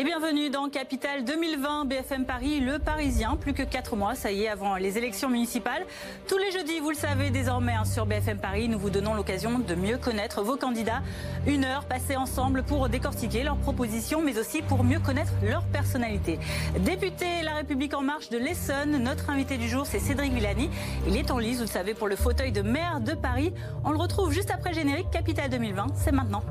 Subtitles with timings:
[0.00, 3.36] Et bienvenue dans Capital 2020 BFM Paris, le Parisien.
[3.36, 5.84] Plus que 4 mois, ça y est, avant les élections municipales.
[6.28, 9.58] Tous les jeudis, vous le savez désormais, hein, sur BFM Paris, nous vous donnons l'occasion
[9.58, 11.02] de mieux connaître vos candidats.
[11.48, 16.38] Une heure passée ensemble pour décortiquer leurs propositions, mais aussi pour mieux connaître leur personnalité.
[16.78, 20.70] Député La République En Marche de l'Essonne, notre invité du jour, c'est Cédric Villani.
[21.08, 23.52] Il est en lice, vous le savez, pour le fauteuil de maire de Paris.
[23.84, 25.86] On le retrouve juste après générique Capital 2020.
[25.96, 26.44] C'est maintenant.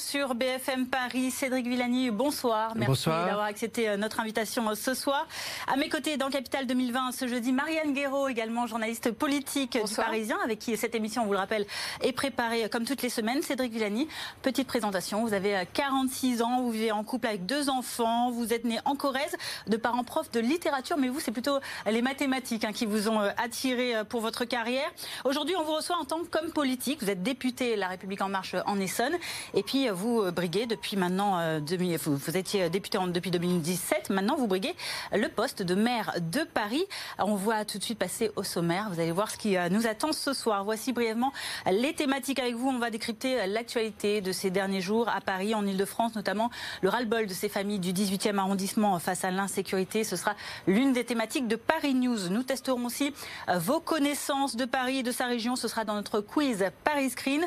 [0.00, 1.30] Sur BFM Paris.
[1.30, 2.72] Cédric Villani, bonsoir.
[2.74, 5.26] Merci d'avoir accepté euh, notre invitation euh, ce soir.
[5.66, 10.38] À mes côtés, dans Capital 2020, ce jeudi, Marianne Guéraud, également journaliste politique du Parisien,
[10.42, 11.66] avec qui cette émission, on vous le rappelle,
[12.02, 13.42] est préparée euh, comme toutes les semaines.
[13.42, 14.08] Cédric Villani,
[14.42, 15.22] petite présentation.
[15.24, 18.96] Vous avez 46 ans, vous vivez en couple avec deux enfants, vous êtes né en
[18.96, 23.08] Corrèze, de parents profs de littérature, mais vous, c'est plutôt les mathématiques hein, qui vous
[23.08, 24.90] ont attiré pour votre carrière.
[25.24, 27.02] Aujourd'hui, on vous reçoit en tant qu'homme politique.
[27.02, 29.16] Vous êtes député La République En Marche en Essonne.
[29.54, 31.60] Et puis vous euh, briguez depuis maintenant, euh,
[32.02, 34.74] vous, étiez député depuis 2017, maintenant vous briguez
[35.12, 36.84] le poste de maire de Paris.
[37.18, 40.12] On voit tout de suite passer au sommaire, vous allez voir ce qui nous attend
[40.12, 40.64] ce soir.
[40.64, 41.32] Voici brièvement
[41.70, 42.68] les thématiques avec vous.
[42.68, 46.50] On va décrypter l'actualité de ces derniers jours à Paris, en Ile-de-France notamment,
[46.82, 50.04] le ras-le-bol de ces familles du 18e arrondissement face à l'insécurité.
[50.04, 50.34] Ce sera
[50.66, 52.28] l'une des thématiques de Paris News.
[52.30, 53.12] Nous testerons aussi
[53.56, 55.56] vos connaissances de Paris et de sa région.
[55.56, 57.46] Ce sera dans notre quiz Paris Screen.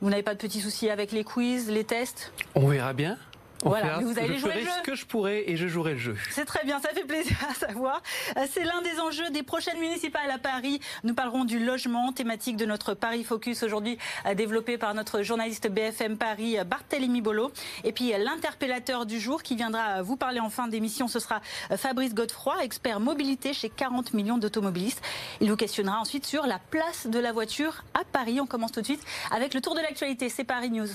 [0.00, 2.32] Vous n'avez pas de petits soucis avec les quiz, les tests?
[2.54, 3.18] On verra bien.
[3.64, 6.16] Voilà, vous allez je ferai ce que je pourrai et je jouerai le jeu.
[6.30, 8.02] C'est très bien, ça fait plaisir à savoir.
[8.36, 10.80] Euh, c'est l'un des enjeux des prochaines municipales à Paris.
[11.04, 15.68] Nous parlerons du logement, thématique de notre Paris Focus aujourd'hui, euh, développé par notre journaliste
[15.70, 17.52] BFM Paris, euh, Barthélémy Bolo.
[17.84, 21.40] Et puis l'interpellateur du jour qui viendra vous parler en fin d'émission, ce sera
[21.76, 25.02] Fabrice Godefroy, expert mobilité chez 40 millions d'automobilistes.
[25.40, 28.40] Il vous questionnera ensuite sur la place de la voiture à Paris.
[28.40, 30.28] On commence tout de suite avec le tour de l'actualité.
[30.28, 30.88] C'est Paris News.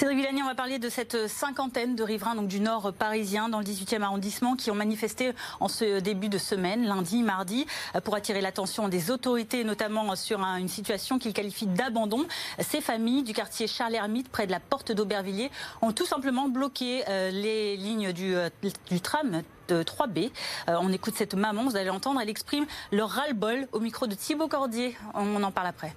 [0.00, 3.66] Cédric Villani, on va parler de cette cinquantaine de riverains du nord parisien dans le
[3.66, 7.66] 18e arrondissement qui ont manifesté en ce début de semaine, lundi, mardi,
[8.02, 12.24] pour attirer l'attention des autorités, notamment sur une situation qu'ils qualifient d'abandon.
[12.60, 15.50] Ces familles du quartier Charles-Hermite, près de la porte d'Aubervilliers,
[15.82, 18.48] ont tout simplement bloqué euh, les lignes du, euh,
[19.02, 20.30] tram de 3B.
[20.70, 24.14] Euh, on écoute cette maman, vous allez l'entendre, elle exprime leur ras-le-bol au micro de
[24.14, 24.96] Thibaut Cordier.
[25.12, 25.94] On en parle après.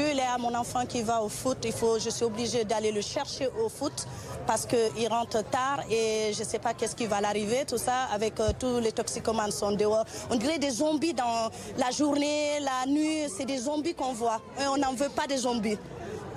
[0.00, 3.48] À mon enfant qui va au foot, il faut, je suis obligée d'aller le chercher
[3.62, 4.06] au foot
[4.46, 8.04] parce qu'il rentre tard et je ne sais pas qu'est-ce qui va l'arriver, tout ça,
[8.12, 10.04] avec euh, tous les toxicomanes sont dehors.
[10.30, 14.40] On dirait des zombies dans la journée, la nuit, c'est des zombies qu'on voit.
[14.72, 15.78] On n'en veut pas des zombies.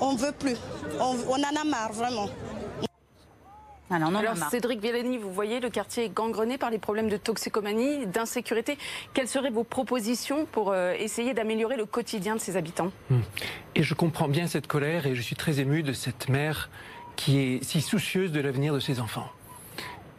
[0.01, 0.57] On ne veut plus.
[0.99, 2.27] on en a marre, vraiment.
[3.89, 4.11] Alors,
[4.49, 8.77] Cédric Villani, vous voyez, le quartier est gangrené par les problèmes de toxicomanie, d'insécurité.
[9.13, 12.91] Quelles seraient vos propositions pour euh, essayer d'améliorer le quotidien de ses habitants?
[13.09, 13.19] Hmm.
[13.75, 16.69] Et je comprends bien cette colère et je suis très ému de cette mère
[17.15, 19.27] qui est si soucieuse de l'avenir de ses enfants.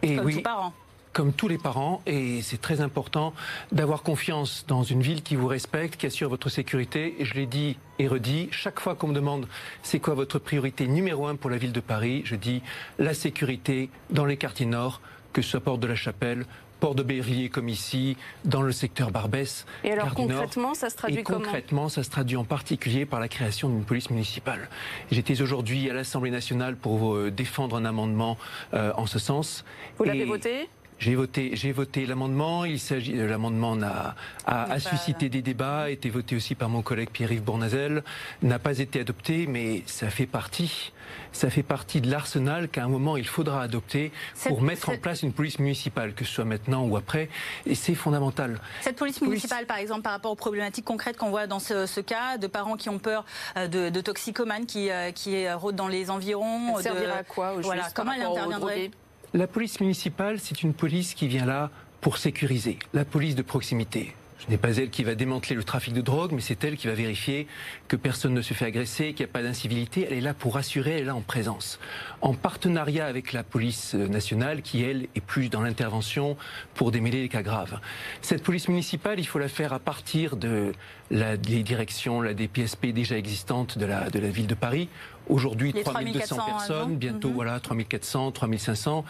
[0.03, 0.73] Et Comme oui, parents
[1.15, 3.33] comme tous les parents, et c'est très important
[3.73, 7.15] d'avoir confiance dans une ville qui vous respecte, qui assure votre sécurité.
[7.21, 9.47] Et je l'ai dit et redit, chaque fois qu'on me demande
[9.83, 12.63] c'est quoi votre priorité numéro un pour la ville de Paris, je dis
[12.99, 15.01] la sécurité dans les quartiers nord,
[15.33, 16.47] que ce soit Porte de la Chapelle,
[16.81, 19.65] Port de Berrier comme ici, dans le secteur Barbès.
[19.85, 23.29] Et alors concrètement, ça se traduit et Concrètement, ça se traduit en particulier par la
[23.29, 24.69] création d'une police municipale.
[25.13, 28.37] J'étais aujourd'hui à l'Assemblée nationale pour euh, défendre un amendement
[28.75, 29.65] euh, en ce sens.
[29.97, 30.69] Vous l'avez voté?
[30.99, 32.65] J'ai voté, j'ai voté l'amendement.
[32.65, 34.15] Il s'agit, l'amendement a,
[34.47, 38.03] a, suscité des débats, a été voté aussi par mon collègue Pierre-Yves Bournazel,
[38.43, 40.93] n'a pas été adopté, mais ça fait partie,
[41.33, 44.13] ça fait partie de l'arsenal qu'à un moment il faudra adopter
[44.47, 47.29] pour mettre en place une police municipale, que ce soit maintenant ou après,
[47.67, 48.61] et c'est fondamental.
[48.81, 52.39] Cette police municipale, par exemple, par rapport aux problématiques concrètes qu'on voit dans ce, cas,
[52.39, 53.25] de parents qui ont peur
[53.57, 56.77] euh, de, toxicomanes qui, euh, qui rôdent dans les environs.
[56.77, 58.91] Elle servira à quoi Voilà, comment elle interviendrait?
[59.35, 61.71] La police municipale, c'est une police qui vient là
[62.01, 64.15] pour sécuriser, la police de proximité.
[64.39, 66.87] Ce n'est pas elle qui va démanteler le trafic de drogue, mais c'est elle qui
[66.87, 67.47] va vérifier
[67.89, 70.07] que personne ne se fait agresser, qu'il n'y a pas d'incivilité.
[70.07, 71.81] Elle est là pour assurer, elle est là en présence.
[72.21, 76.37] En partenariat avec la police nationale, qui, elle, est plus dans l'intervention
[76.75, 77.81] pour démêler les cas graves.
[78.21, 80.75] Cette police municipale, il faut la faire à partir de
[81.11, 84.91] la, les directions, la DPSP déjà existantes de la, de la ville de Paris.
[85.29, 87.35] Aujourd'hui, 3200 personnes, bientôt mhm.
[87.35, 89.05] voilà 3400, 3500.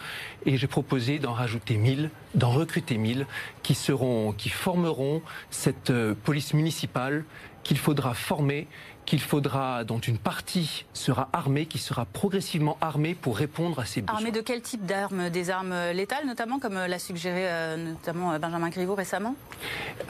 [0.45, 3.25] Et j'ai proposé d'en rajouter 1000, d'en recruter 1000
[3.63, 7.25] qui seront, qui formeront cette euh, police municipale
[7.63, 8.67] qu'il faudra former,
[9.05, 14.01] qu'il faudra, dont une partie sera armée, qui sera progressivement armée pour répondre à ces
[14.01, 14.17] besoins.
[14.17, 18.69] Armée de quel type d'armes Des armes létales notamment, comme l'a suggéré euh, notamment Benjamin
[18.69, 19.35] Griveaux récemment?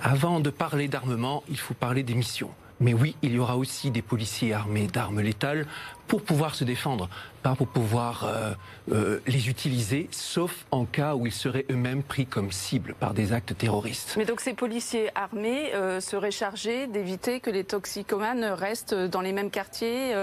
[0.03, 2.51] Avant de parler d'armement, il faut parler des missions.
[2.79, 5.65] Mais oui, il y aura aussi des policiers armés d'armes létales
[6.07, 7.09] pour pouvoir se défendre,
[7.41, 8.53] pas pour pouvoir euh,
[8.91, 13.33] euh, les utiliser, sauf en cas où ils seraient eux-mêmes pris comme cible par des
[13.33, 14.15] actes terroristes.
[14.17, 19.31] Mais donc ces policiers armés euh, seraient chargés d'éviter que les toxicomanes restent dans les
[19.31, 20.13] mêmes quartiers.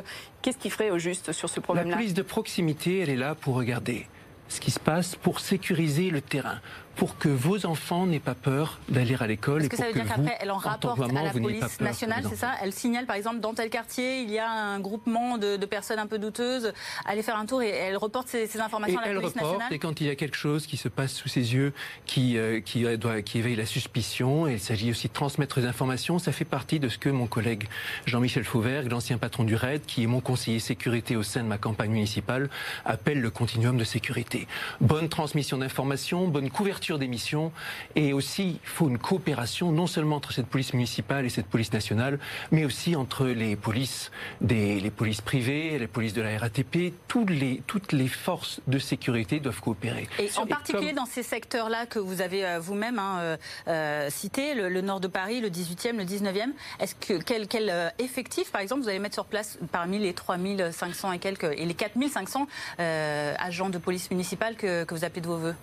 [0.42, 1.90] Qu'est-ce qui ferait au juste sur ce problème-là?
[1.92, 4.06] La police de proximité, elle est là pour regarder
[4.52, 6.60] ce qui se passe pour sécuriser le terrain,
[6.96, 9.62] pour que vos enfants n'aient pas peur d'aller à l'école.
[9.62, 12.52] Est-ce que ça veut dire qu'après, elle en rapporte à la police nationale, c'est ça
[12.62, 16.06] Elle signale, par exemple, dans tel quartier, il y a un groupement de, personnes un
[16.06, 16.72] peu douteuses,
[17.06, 20.00] aller faire un tour et elle reporte ces, informations à la police nationale Et quand
[20.00, 21.72] il y a quelque chose qui se passe sous ses yeux,
[22.04, 25.60] qui, euh, qui, euh, doit, qui éveille la suspicion, et il s'agit aussi de transmettre
[25.60, 27.68] des informations, ça fait partie de ce que mon collègue
[28.04, 31.58] Jean-Michel Fauvergue, l'ancien patron du RAID, qui est mon conseiller sécurité au sein de ma
[31.58, 32.50] campagne municipale,
[32.84, 34.46] appelle le continuum de sécurité.
[34.80, 37.52] Bonne transmission d'informations, bonne couverture des missions
[37.94, 41.72] et aussi il faut une coopération non seulement entre cette police municipale et cette police
[41.72, 42.18] nationale,
[42.50, 47.30] mais aussi entre les polices, des, les polices privées, les polices de la RATP, toutes
[47.30, 50.08] les, toutes les forces de sécurité doivent coopérer.
[50.18, 53.36] Et en particulier dans ces secteurs-là que vous avez euh, vous-même hein, euh,
[53.68, 56.50] euh, cités, le, nord de Paris, le 18e, le 19e,
[56.80, 61.12] est-ce que quel, quel effectif, par exemple, vous allez mettre sur place parmi les 3500
[61.12, 62.46] et quelques et les 4500
[62.78, 65.54] agents de police municipale que, que vous appelez de vos voeux?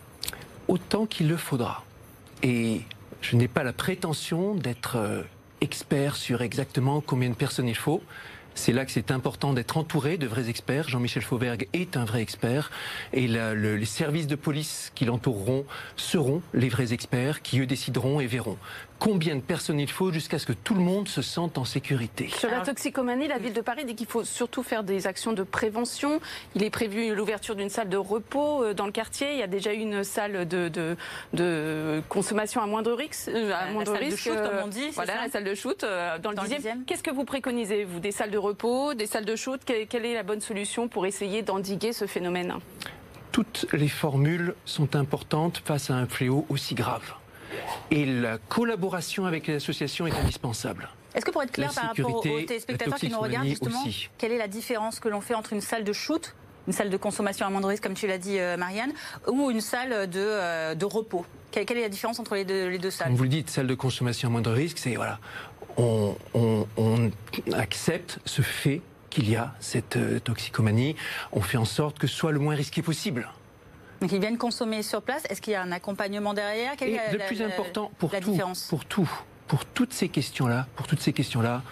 [0.69, 1.83] Autant qu'il le faudra.
[2.44, 2.81] Et
[3.21, 5.24] je n'ai pas la prétention d'être euh,
[5.60, 8.01] expert sur exactement combien de personnes il faut.
[8.56, 10.90] C'est là que c'est important d'être entouré de vrais experts.
[10.90, 12.72] Jean-Michel Fauvergue est un vrai expert
[13.13, 15.66] et les services de police qui l'entoureront
[15.96, 18.57] seront les vrais experts qui eux décideront et verront
[19.00, 22.30] combien de personnes il faut jusqu'à ce que tout le monde se sente en sécurité.
[22.38, 25.44] Sur la toxicomanie, la ville de Paris dit qu'il faut surtout faire des actions de
[25.44, 26.19] prévention.
[26.56, 29.31] Il est prévu l'ouverture d'une salle de repos euh, dans le quartier.
[29.31, 30.69] Il y a déjà eu une salle de,
[31.34, 33.30] de, consommation à moindre risque.
[33.30, 34.90] Euh, à moindre la salle risque, de shoot, comme on dit.
[34.94, 36.84] Voilà, la salle de shoot euh, dans, le 10e.
[36.86, 39.62] Qu'est-ce que vous préconisez, vous Des salles de repos, des salles de shoot.
[39.66, 42.56] Quelle est la bonne solution pour essayer d'endiguer ce phénomène?
[43.32, 47.14] Toutes les formules sont importantes face à un fléau aussi grave.
[47.92, 50.90] Et la collaboration avec les associations est indispensable.
[51.16, 53.84] Est-ce que pour être clair par rapport aux téléspectateurs qui nous regardent justement,
[54.18, 56.36] quelle est la différence que l'on fait entre une salle de shoot,
[56.68, 58.94] une salle de consommation à moindre risque, comme tu l'as dit euh, Marianne,
[59.28, 61.26] ou une salle de, euh, de repos?
[61.52, 63.08] Quelle, est la différence entre les deux, les deux salles?
[63.08, 65.20] Comme vous le dites, salle de consommation à moindre risque, c'est voilà,
[65.80, 67.12] on, on, on
[67.54, 70.96] accepte ce fait qu'il y a cette euh, toxicomanie,
[71.31, 73.28] on fait en sorte que ce soit le moins risqué possible.
[74.02, 75.24] Donc ils viennent consommer sur place.
[75.30, 76.76] Est-ce qu'il y a un accompagnement derrière?
[76.78, 78.38] Quelle est le plus important pour tout,
[78.70, 79.10] pour tout,
[79.48, 81.64] pour toutes ces questions-là, pour toutes ces questions-là,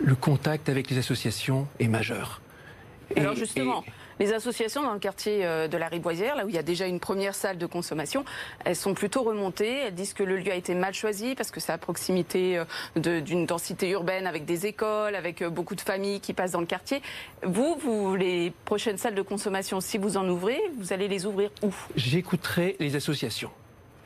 [0.00, 2.40] le contact avec les associations est majeur.
[3.16, 3.84] Alors justement,
[4.18, 6.86] les associations dans le quartier euh, de la Riboisière, là où il y a déjà
[6.86, 8.24] une première salle de consommation,
[8.64, 9.78] elles sont plutôt remontées.
[9.78, 12.58] Elles disent que le lieu a été mal choisi parce que c'est à proximité
[12.96, 16.60] euh, d'une densité urbaine avec des écoles, avec euh, beaucoup de familles qui passent dans
[16.60, 17.02] le quartier.
[17.42, 21.50] Vous, vous, les prochaines salles de consommation, si vous en ouvrez, vous allez les ouvrir
[21.62, 21.74] où?
[21.96, 23.50] J'écouterai les associations.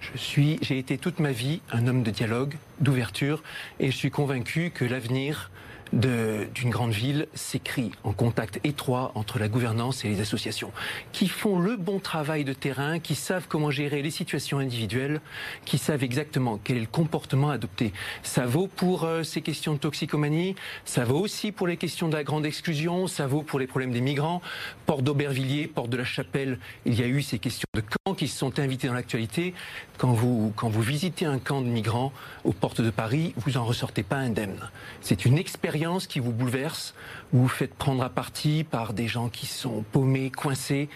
[0.01, 3.43] Je suis, j'ai été toute ma vie un homme de dialogue, d'ouverture,
[3.79, 5.52] et je suis convaincu que l'avenir
[5.93, 10.73] d'une grande ville s'écrit en contact étroit entre la gouvernance et les associations,
[11.13, 15.21] qui font le bon travail de terrain, qui savent comment gérer les situations individuelles,
[15.65, 17.93] qui savent exactement quel est le comportement adopté.
[18.23, 22.17] Ça vaut pour euh, ces questions de toxicomanie, ça vaut aussi pour les questions de
[22.17, 24.41] la grande exclusion, ça vaut pour les problèmes des migrants.
[24.87, 28.29] Porte d'Aubervilliers, Porte de la Chapelle, il y a eu ces questions de camps qui
[28.29, 29.53] se sont invités dans l'actualité.
[29.99, 32.13] Quand vous, quand vous visitez un camp de migrants
[32.45, 34.71] aux portes de Paris, vous en ressortez pas indemne.
[35.01, 36.95] C'est une expérience qui vous bouleverse,
[37.33, 40.89] vous vous faites prendre à partie par des gens qui sont paumés, coincés,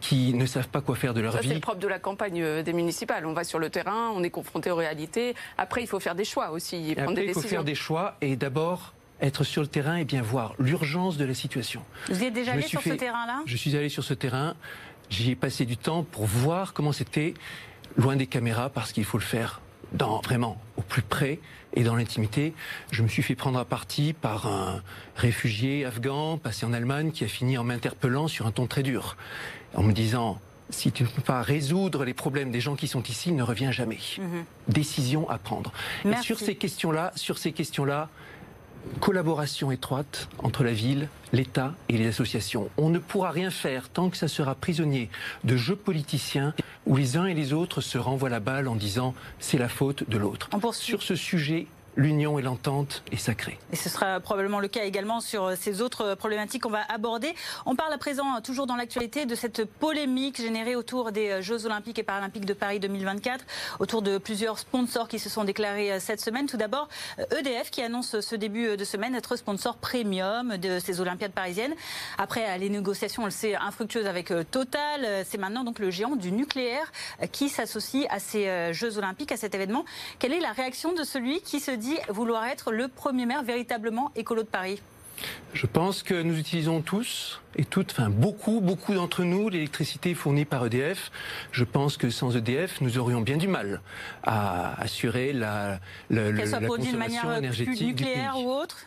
[0.00, 1.48] qui ne savent pas quoi faire de leur vie.
[1.48, 3.24] C'est le propre de la campagne euh, des municipales.
[3.24, 5.34] On va sur le terrain, on est confronté aux réalités.
[5.56, 6.90] Après, il faut faire des choix aussi.
[6.90, 10.04] Et prendre des il faut faire des choix et d'abord être sur le terrain et
[10.04, 11.82] bien voir l'urgence de la situation.
[12.08, 13.42] Vous êtes déjà allé sur ce terrain-là?
[13.46, 14.56] Je suis allé sur ce terrain.
[15.08, 17.34] J'y ai passé du temps pour voir comment c'était
[17.96, 19.60] loin des caméras parce qu'il faut le faire
[19.94, 21.38] dans, vraiment au plus près
[21.74, 22.54] et dans l'intimité.
[22.90, 24.82] Je me suis fait prendre à partie par un
[25.16, 29.16] réfugié afghan passé en Allemagne qui a fini en m'interpellant sur un ton très dur,
[29.74, 33.02] en me disant si tu ne peux pas résoudre les problèmes des gens qui sont
[33.02, 33.98] ici, ne revient jamais.
[34.18, 34.44] Mhm.
[34.68, 35.72] Décision à prendre.
[36.04, 38.08] Et sur ces questions-là, sur ces questions-là,
[39.00, 42.68] collaboration étroite entre la ville, l'État et les associations.
[42.76, 45.08] On ne pourra rien faire tant que ça sera prisonnier
[45.44, 46.54] de jeux politiciens
[46.86, 50.08] où les uns et les autres se renvoient la balle en disant c'est la faute
[50.08, 50.48] de l'autre.
[50.72, 53.58] Sur ce sujet, l'union et l'entente est sacrée.
[53.72, 56.84] Et ce sera probablement le cas également sur euh, ces autres euh, problématiques qu'on va
[56.88, 57.34] aborder.
[57.66, 61.66] On parle à présent, euh, toujours dans l'actualité, de cette polémique générée autour des Jeux
[61.66, 63.44] Olympiques et Paralympiques de Paris 2024,
[63.78, 66.46] autour de plusieurs sponsors qui se sont déclarés cette semaine.
[66.46, 66.88] Tout d'abord,
[67.30, 71.74] EDF qui annonce ce début de semaine être sponsor premium de ces Olympiades parisiennes.
[72.18, 76.32] Après les négociations, on le sait, infructueuses avec Total, c'est maintenant donc le géant du
[76.32, 76.90] nucléaire
[77.32, 79.84] qui s'associe à ces Jeux Olympiques, à cet événement.
[80.18, 84.10] Quelle est la réaction de celui qui se dit vouloir être le premier maire véritablement
[84.16, 84.80] écolo de Paris
[85.54, 90.44] je pense que nous utilisons tous et toutes, enfin beaucoup, beaucoup d'entre nous, l'électricité fournie
[90.44, 91.10] par EDF.
[91.52, 93.82] Je pense que sans EDF, nous aurions bien du mal
[94.22, 98.78] à assurer la, la, la consommation manière énergétique plus nucléaire ou autre.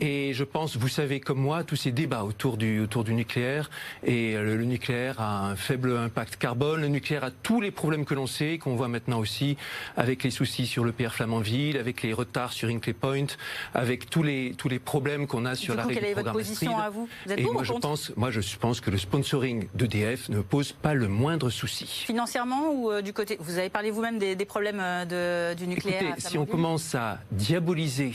[0.00, 3.70] Et je pense, vous savez comme moi, tous ces débats autour du, autour du nucléaire.
[4.04, 6.80] Et le, nucléaire a un faible impact carbone.
[6.80, 9.56] Le nucléaire a tous les problèmes que l'on sait, qu'on voit maintenant aussi
[9.96, 13.26] avec les soucis sur le PR Flamanville, avec les retards sur Hinkley Point,
[13.74, 16.76] avec tous les, tous les problèmes qu'on a sur du la quelle est votre position
[16.76, 17.08] à vous?
[17.26, 20.72] Vous êtes Et moi, je pense, moi, je pense que le sponsoring d'EDF ne pose
[20.72, 21.86] pas le moindre souci.
[22.06, 26.02] Financièrement ou euh, du côté Vous avez parlé vous-même des, problèmes euh, de, du nucléaire.
[26.02, 28.12] Écoutez, si on commence à diaboliser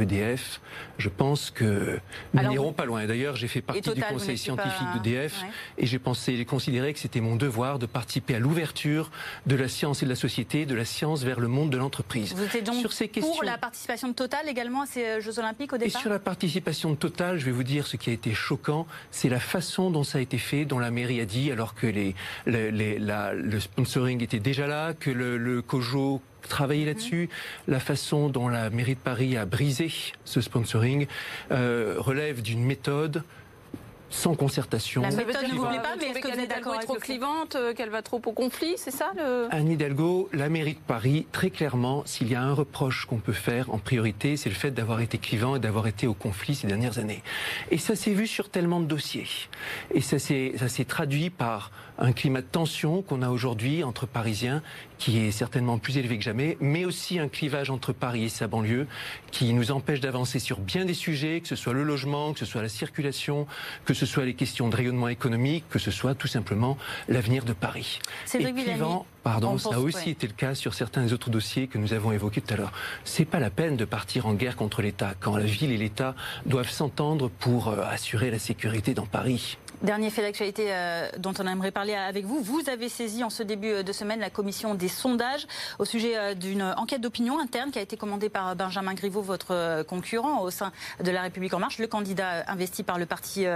[0.00, 0.60] EDF,
[0.98, 1.98] je pense que
[2.34, 3.06] nous n'irons pas loin.
[3.06, 5.42] D'ailleurs, j'ai fait partie du conseil scientifique d'EDF
[5.78, 9.10] et j'ai pensé et considéré que c'était mon devoir de participer à l'ouverture
[9.46, 12.34] de la science et de la société, de la science vers le monde de l'entreprise.
[12.34, 13.34] Vous êtes donc sur ces questions...
[13.34, 16.10] pour la participation de Total également à ces euh, Jeux Olympiques au départ Et sur
[16.10, 19.40] la participation de Total, je vais vous dire ce qui a été choquant, c'est la
[19.40, 22.14] façon dont ça a été fait, dont la mairie a dit, alors que les,
[22.46, 27.28] le sponsoring était déjà là, que le, le COJO travailler là-dessus.
[27.68, 29.90] La façon dont la mairie de Paris a brisé
[30.24, 31.06] ce sponsoring
[31.50, 33.22] euh, relève d'une méthode
[34.10, 35.02] sans concertation.
[35.02, 37.72] La méthode ne vous plaît pas, mais est-ce que vous êtes d'accord trop clivante, euh,
[37.72, 39.46] qu'elle va trop au conflit, c'est ça le...
[39.50, 43.32] Anne Hidalgo, la mairie de Paris, très clairement, s'il y a un reproche qu'on peut
[43.32, 46.66] faire en priorité, c'est le fait d'avoir été clivant et d'avoir été au conflit ces
[46.66, 47.22] dernières années.
[47.70, 49.28] Et ça s'est vu sur tellement de dossiers.
[49.94, 51.70] Et ça s'est traduit par
[52.00, 54.62] un climat de tension qu'on a aujourd'hui entre Parisiens
[54.98, 58.46] qui est certainement plus élevé que jamais, mais aussi un clivage entre Paris et sa
[58.48, 58.86] banlieue
[59.30, 62.44] qui nous empêche d'avancer sur bien des sujets, que ce soit le logement, que ce
[62.44, 63.46] soit la circulation,
[63.86, 66.76] que ce soit les questions de rayonnement économique, que ce soit tout simplement
[67.08, 67.98] l'avenir de Paris.
[68.26, 68.40] C'est
[69.22, 72.42] pardon, ça a aussi été le cas sur certains autres dossiers que nous avons évoqués
[72.42, 72.72] tout à l'heure.
[73.04, 76.14] C'est pas la peine de partir en guerre contre l'État quand la ville et l'État
[76.44, 79.56] doivent s'entendre pour euh, assurer la sécurité dans Paris.
[79.82, 82.42] Dernier fait d'actualité euh, dont on aimerait parler avec vous.
[82.42, 85.46] Vous avez saisi en ce début euh, de semaine la commission des sondages
[85.78, 89.82] au sujet euh, d'une enquête d'opinion interne qui a été commandée par Benjamin Griveaux, votre
[89.84, 90.70] concurrent au sein
[91.02, 93.46] de La République En Marche, le candidat investi par le parti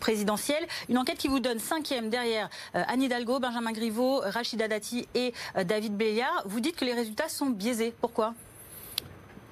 [0.00, 0.58] présidentiel.
[0.88, 5.32] Une enquête qui vous donne cinquième derrière Anne Hidalgo, Benjamin Griveaux, Rachida Dati et
[5.64, 6.42] David Béliard.
[6.46, 7.94] Vous dites que les résultats sont biaisés.
[8.00, 8.34] Pourquoi?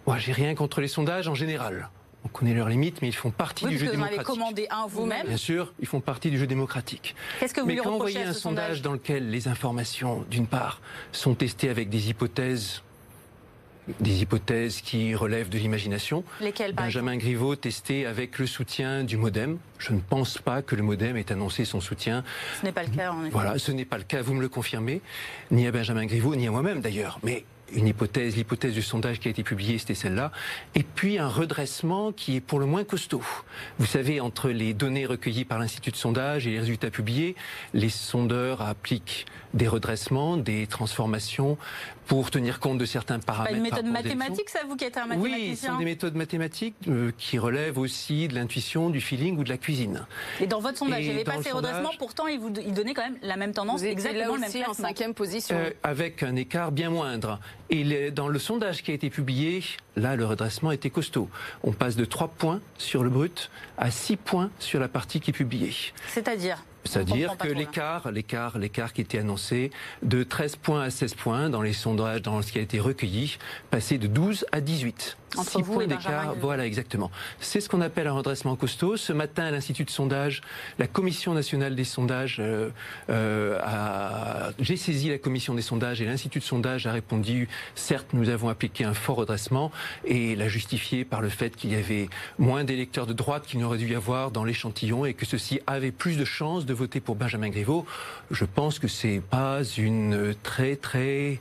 [0.06, 1.90] Moi, j'ai rien contre les sondages en général.
[2.24, 4.20] On connaît leurs limites, mais ils font partie du jeu vous démocratique.
[4.22, 7.14] Vous avez commandé un vous-même Bien sûr, ils font partie du jeu démocratique.
[7.38, 10.46] Qu'est-ce que vous mais lui quand vous voyez un sondage, dans lequel les informations, d'une
[10.46, 10.80] part,
[11.12, 12.82] sont testées avec des hypothèses
[13.98, 16.22] des hypothèses qui relèvent de l'imagination.
[16.40, 19.58] Lesquelles Benjamin Griveaux testé avec le soutien du MoDem.
[19.78, 22.22] Je ne pense pas que le MoDem ait annoncé son soutien.
[22.60, 23.30] Ce n'est pas le cas, en effet.
[23.32, 25.00] Voilà, ce n'est pas le cas, vous me le confirmez.
[25.50, 27.18] Ni à Benjamin Griveaux, ni à moi-même d'ailleurs.
[27.22, 30.32] Mais une hypothèse, l'hypothèse du sondage qui a été publié, c'était celle-là.
[30.74, 33.22] Et puis un redressement qui est pour le moins costaud.
[33.78, 37.36] Vous savez, entre les données recueillies par l'Institut de sondage et les résultats publiés,
[37.74, 41.58] les sondeurs appliquent des redressements, des transformations
[42.10, 43.52] pour tenir compte de certains paramètres.
[43.52, 46.16] Pas une méthode mathématique, ça, vous qui êtes un mathématicien Oui, ce sont des méthodes
[46.16, 50.04] mathématiques euh, qui relèvent aussi de l'intuition, du feeling ou de la cuisine.
[50.40, 52.94] Et dans votre sondage, il n'y avait pas ces redressements, pourtant il, vous, il donnait
[52.94, 55.54] quand même la même tendance, exactement là aussi le même en cinquième position.
[55.56, 57.38] Euh, avec un écart bien moindre.
[57.70, 59.62] Et dans le sondage qui a été publié,
[59.94, 61.28] là, le redressement était costaud.
[61.62, 65.30] On passe de 3 points sur le brut à 6 points sur la partie qui
[65.30, 65.72] est publiée.
[66.08, 69.70] C'est-à-dire c'est-à-dire que l'écart, l'écart, l'écart qui était annoncé
[70.02, 73.38] de 13 points à 16 points dans les sondages, dans ce qui a été recueilli,
[73.70, 75.16] passait de 12 à 18.
[75.36, 77.10] Entre Six vous points d'écart, voilà exactement.
[77.40, 78.96] C'est ce qu'on appelle un redressement costaud.
[78.96, 80.40] Ce matin, à l'Institut de sondage,
[80.78, 82.70] la Commission nationale des sondages euh,
[83.10, 84.50] euh, a...
[84.58, 88.48] J'ai saisi la Commission des sondages et l'Institut de sondage a répondu, certes, nous avons
[88.48, 89.70] appliqué un fort redressement
[90.04, 92.08] et l'a justifié par le fait qu'il y avait
[92.38, 95.92] moins d'électeurs de droite qu'il n'aurait dû y avoir dans l'échantillon et que ceux-ci avaient
[95.92, 97.86] plus de chances de voter pour Benjamin Griveaux.
[98.30, 101.38] Je pense que c'est pas une très très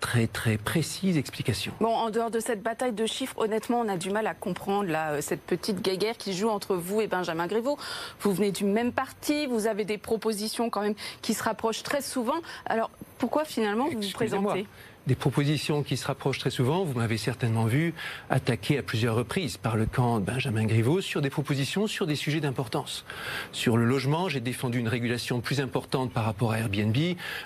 [0.00, 1.72] très très précise explication.
[1.80, 4.90] Bon, en dehors de cette bataille de chiffres, honnêtement, on a du mal à comprendre
[4.90, 7.78] là, euh, cette petite guéguerre qui joue entre vous et Benjamin Griveaux.
[8.20, 12.02] Vous venez du même parti, vous avez des propositions quand même qui se rapprochent très
[12.02, 12.36] souvent.
[12.66, 14.66] Alors pourquoi finalement vous vous présentez?
[15.08, 16.84] Des propositions qui se rapprochent très souvent.
[16.84, 17.94] Vous m'avez certainement vu
[18.28, 22.14] attaquer à plusieurs reprises par le camp de Benjamin Griveaux sur des propositions sur des
[22.14, 23.06] sujets d'importance.
[23.50, 26.96] Sur le logement, j'ai défendu une régulation plus importante par rapport à Airbnb,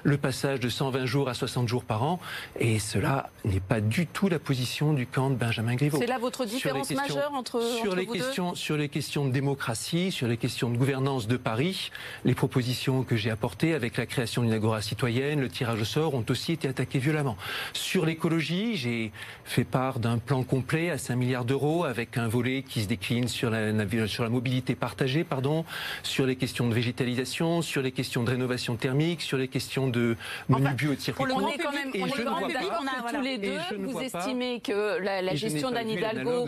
[0.02, 2.18] le passage de 120 jours à 60 jours par an,
[2.58, 5.98] et cela n'est pas du tout la position du camp de Benjamin Griveaux.
[6.00, 10.26] C'est là votre différence majeure entre, sur les questions, Sur les questions de démocratie, sur
[10.26, 11.92] les questions de gouvernance de Paris,
[12.24, 16.14] les propositions que j'ai apportées avec la création d'une agora citoyenne, le tirage au sort,
[16.14, 17.36] ont aussi été attaquées violemment.
[17.72, 19.12] Sur l'écologie, j'ai
[19.44, 23.28] fait part d'un plan complet à 5 milliards d'euros avec un volet qui se décline
[23.28, 23.72] sur la,
[24.06, 25.64] sur la mobilité partagée, pardon,
[26.02, 30.16] sur les questions de végétalisation, sur les questions de rénovation thermique, sur les questions de
[30.48, 33.20] menus enfin, bio Pour le moment, quand même, on est grand public, on a tous
[33.20, 36.46] les deux, vous estimez que la, gestion d'Anne Hidalgo,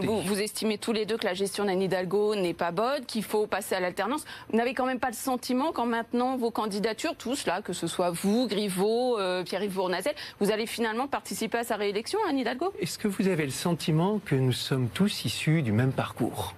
[0.00, 3.24] vous, vous estimez tous les deux que la gestion d'Anne Hidalgo n'est pas bonne, qu'il
[3.24, 4.24] faut passer à l'alternance.
[4.50, 7.86] Vous n'avez quand même pas le sentiment qu'en maintenant vos candidatures, tous là, que ce
[7.86, 12.38] soit vous, Griveaux, euh, Pierre-Yves Bournazel, vous vous allez finalement participer à sa réélection, Anne
[12.38, 12.72] Hidalgo?
[12.78, 16.54] Est-ce que vous avez le sentiment que nous sommes tous issus du même parcours?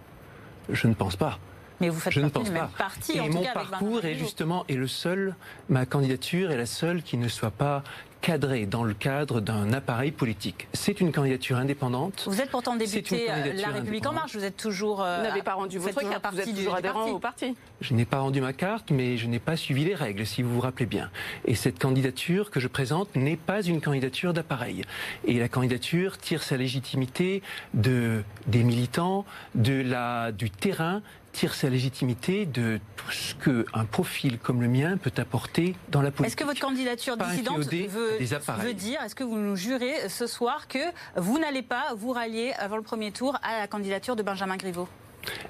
[0.69, 1.39] Je ne pense pas.
[1.81, 2.71] Mais vous faites je ne pense pas.
[2.77, 5.35] Parti, et mon parcours est justement est le seul,
[5.69, 7.83] ma candidature est la seule qui ne soit pas
[8.21, 10.69] cadré dans le cadre d'un appareil politique.
[10.73, 12.25] C'est une candidature indépendante.
[12.27, 15.03] Vous êtes pourtant député euh, La République En Marche, vous êtes toujours...
[15.03, 17.55] Euh, vous n'avez pas rendu votre carte, vous êtes toujours adhérent au parti.
[17.81, 20.53] Je n'ai pas rendu ma carte, mais je n'ai pas suivi les règles, si vous
[20.53, 21.11] vous rappelez bien.
[21.45, 24.83] Et cette candidature que je présente n'est pas une candidature d'appareil.
[25.25, 27.43] Et la candidature tire sa légitimité
[27.75, 31.03] de, des militants, de la, du terrain
[31.39, 36.11] tire sa légitimité de tout ce qu'un profil comme le mien peut apporter dans la
[36.11, 36.37] politique.
[36.37, 40.67] Est-ce que votre candidature dissidente veut, veut, dire, est-ce que vous nous jurez ce soir
[40.67, 40.81] que
[41.15, 44.89] vous n'allez pas vous rallier avant le premier tour à la candidature de Benjamin Griveaux?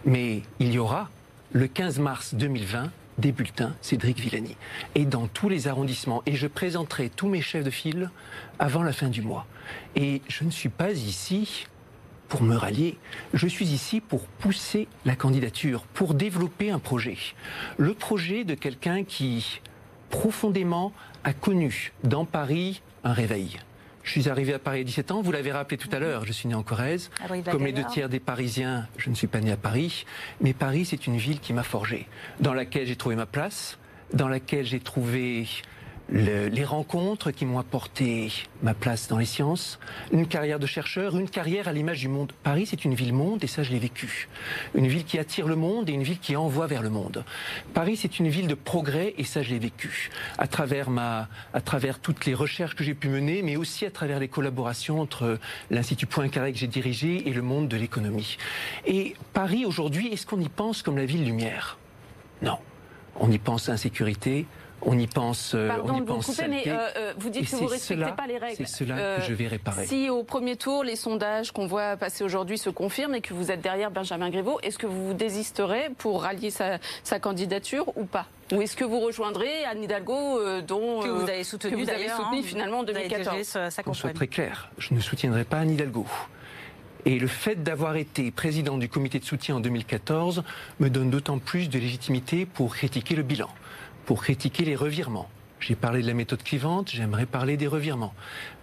[0.05, 1.09] Mais il y aura
[1.53, 4.57] le 15 mars 2020 des bulletins Cédric Villani.
[4.95, 6.23] Et dans tous les arrondissements.
[6.27, 8.11] Et je présenterai tous mes chefs de file
[8.59, 9.47] avant la fin du mois.
[9.97, 11.67] Et je ne suis pas ici
[12.29, 12.97] pour me rallier.
[13.35, 17.17] Je suis ici pour pousser la candidature, pour développer un projet.
[17.77, 19.61] Le projet de quelqu'un qui,
[20.11, 20.93] profondément,
[21.25, 23.59] a connu dans Paris un réveil.
[24.03, 26.33] Je suis arrivé à Paris à 17 ans, vous l'avez rappelé tout à l'heure, je
[26.33, 27.11] suis né en Corrèze.
[27.51, 30.07] Comme les deux tiers des Parisiens, je ne suis pas né à Paris,
[30.41, 32.07] mais Paris, c'est une ville qui m'a forgé,
[32.41, 33.79] dans laquelle j'ai trouvé ma place,
[34.15, 35.47] dans laquelle j'ai trouvé
[36.11, 39.79] les rencontres qui m'ont apporté ma place dans les sciences,
[40.11, 42.33] une carrière de chercheur, une carrière à l'image du monde.
[42.43, 44.29] Paris, c'est une ville-monde et ça, je l'ai vécu.
[44.75, 47.25] Une ville qui attire le monde et une ville qui envoie vers le monde.
[47.75, 50.11] Paris, c'est une ville de progrès et ça, je l'ai vécu.
[50.39, 53.91] À travers, ma, à travers toutes les recherches que j'ai pu mener, mais aussi à
[53.91, 55.39] travers les collaborations entre
[55.71, 58.39] l'Institut Poincaré que j'ai dirigé et le monde de l'économie.
[58.87, 61.79] Et Paris, aujourd'hui, est-ce qu'on y pense comme la ville lumière?
[62.41, 62.59] Non.
[63.21, 64.47] On y pense insécurité,
[64.83, 65.53] on y pense.
[65.55, 68.13] Euh, Pardon on y pense couper, mais euh, euh, vous dites que vous ne respectez
[68.13, 68.57] pas les règles.
[68.57, 69.87] C'est cela que je vais réparer.
[69.87, 73.51] Si au premier tour, les sondages qu'on voit passer aujourd'hui se confirment et que vous
[73.51, 76.79] êtes derrière Benjamin Griveaux, est-ce que vous vous désisterez pour rallier sa,
[77.21, 78.27] candidature ou pas?
[78.53, 82.39] Ou est-ce que vous rejoindrez Anne Hidalgo, dont que vous avez soutenu, vous avez soutenu
[82.39, 86.07] hein, finalement en 2014 On soit très clair, je ne soutiendrai pas Anne Hidalgo.
[87.05, 90.43] Et le fait d'avoir été président du comité de soutien en 2014
[90.81, 93.49] me donne d'autant plus de légitimité pour critiquer le bilan
[94.09, 95.29] pour critiquer les revirements.
[95.61, 98.15] J'ai parlé de la méthode clivante, j'aimerais parler des revirements.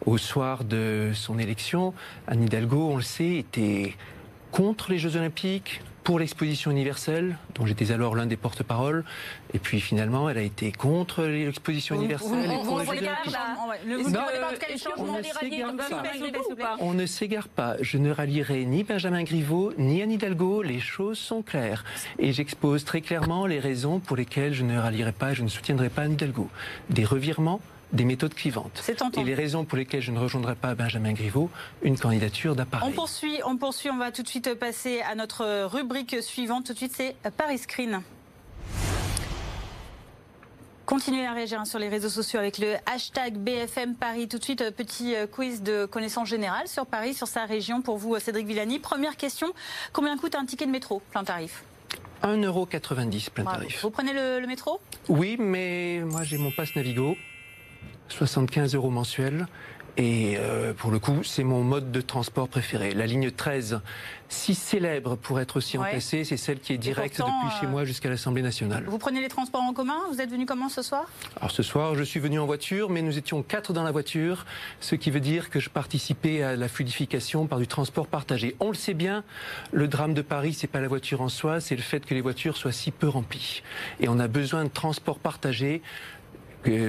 [0.07, 1.93] Au soir de son élection,
[2.25, 3.93] Anne Hidalgo, on le sait, était
[4.49, 9.03] contre les Jeux Olympiques, pour l'exposition universelle, dont j'étais alors l'un des porte-parole,
[9.55, 12.81] et puis finalement, elle a été contre l'exposition universelle et pour
[16.79, 17.75] On ne s'égare pas.
[17.81, 20.61] Je ne rallierai ni Benjamin Griveaux, ni Anne Hidalgo.
[20.61, 21.83] Les choses sont claires.
[22.19, 25.49] Et j'expose très clairement les raisons pour lesquelles je ne rallierai pas et je ne
[25.49, 26.49] soutiendrai pas Anne Hidalgo.
[26.91, 27.61] Des revirements
[27.95, 28.83] des méthodes clivantes.
[29.17, 31.49] Et les raisons pour lesquelles je ne rejoindrai pas Benjamin Griveaux,
[31.81, 32.89] une candidature d'appareil.
[32.89, 36.65] On poursuit, on poursuit, on va tout de suite passer à notre rubrique suivante.
[36.65, 38.01] Tout de suite, c'est Paris Screen.
[40.85, 44.27] Continuez à réagir sur les réseaux sociaux avec le hashtag BFM Paris.
[44.27, 48.19] Tout de suite, petit quiz de connaissances générales sur Paris, sur sa région pour vous,
[48.19, 48.77] Cédric Villani.
[48.77, 49.51] Première question,
[49.93, 51.63] combien coûte un ticket de métro plein tarif?
[52.23, 53.81] 1,90€ plein tarif.
[53.81, 54.79] Vous prenez le, métro?
[55.09, 57.15] Oui, mais moi j'ai mon passe Navigo,
[58.09, 59.47] 75 euros mensuels.
[59.97, 62.93] Et euh, pour le coup, c'est mon mode de transport préféré.
[62.93, 63.79] La ligne 13,
[64.27, 67.85] si célèbre pour être aussi emplacée, c'est celle qui est directe depuis chez moi euh,
[67.85, 68.83] jusqu'à l'Assemblée nationale.
[68.87, 69.97] Vous prenez les transports en commun?
[70.11, 71.05] Vous êtes venu comment ce soir?
[71.37, 74.45] Alors ce soir, je suis venu en voiture, mais nous étions quatre dans la voiture,
[74.81, 78.55] ce qui veut dire que je participais à la fluidification par du transport partagé.
[78.59, 79.23] On le sait bien,
[79.71, 82.21] le drame de Paris, c'est pas la voiture en soi, c'est le fait que les
[82.21, 83.61] voitures soient si peu remplies.
[84.01, 85.81] Et on a besoin de transport partagé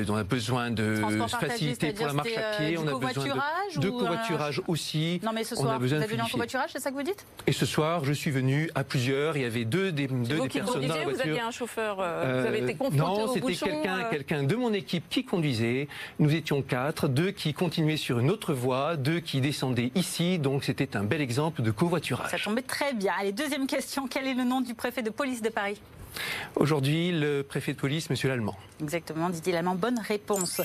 [0.09, 1.03] on a besoin de
[1.41, 5.21] facilité pour la marche à pied, euh, on a besoin de, de covoiturage aussi.
[5.23, 7.25] Non mais ce soir, vous êtes venu en covoiturage, c'est ça que vous dites?
[7.47, 9.37] Et ce soir, je suis venu à plusieurs.
[9.37, 11.11] Il y avait deux des, deux des personnes dans la voiture.
[11.13, 11.99] Vous aviez un chauffeur.
[12.01, 15.89] Euh, vous avez été confronté Non, c'était quelqu'un, euh quelqu'un de mon équipe qui conduisait.
[16.19, 20.39] Nous étions quatre, deux qui continuaient sur une autre voie, deux qui descendaient ici.
[20.39, 22.31] Donc c'était un bel exemple de covoiturage.
[22.31, 23.13] Ça tombait très bien.
[23.21, 24.07] Allez, deuxième question.
[24.09, 25.81] Quel est le nom du préfet de police de Paris?
[26.57, 28.57] Aujourd'hui, le préfet de police, Monsieur Lallemand.
[28.83, 30.61] Exactement, Didier Lallemand, bonne réponse.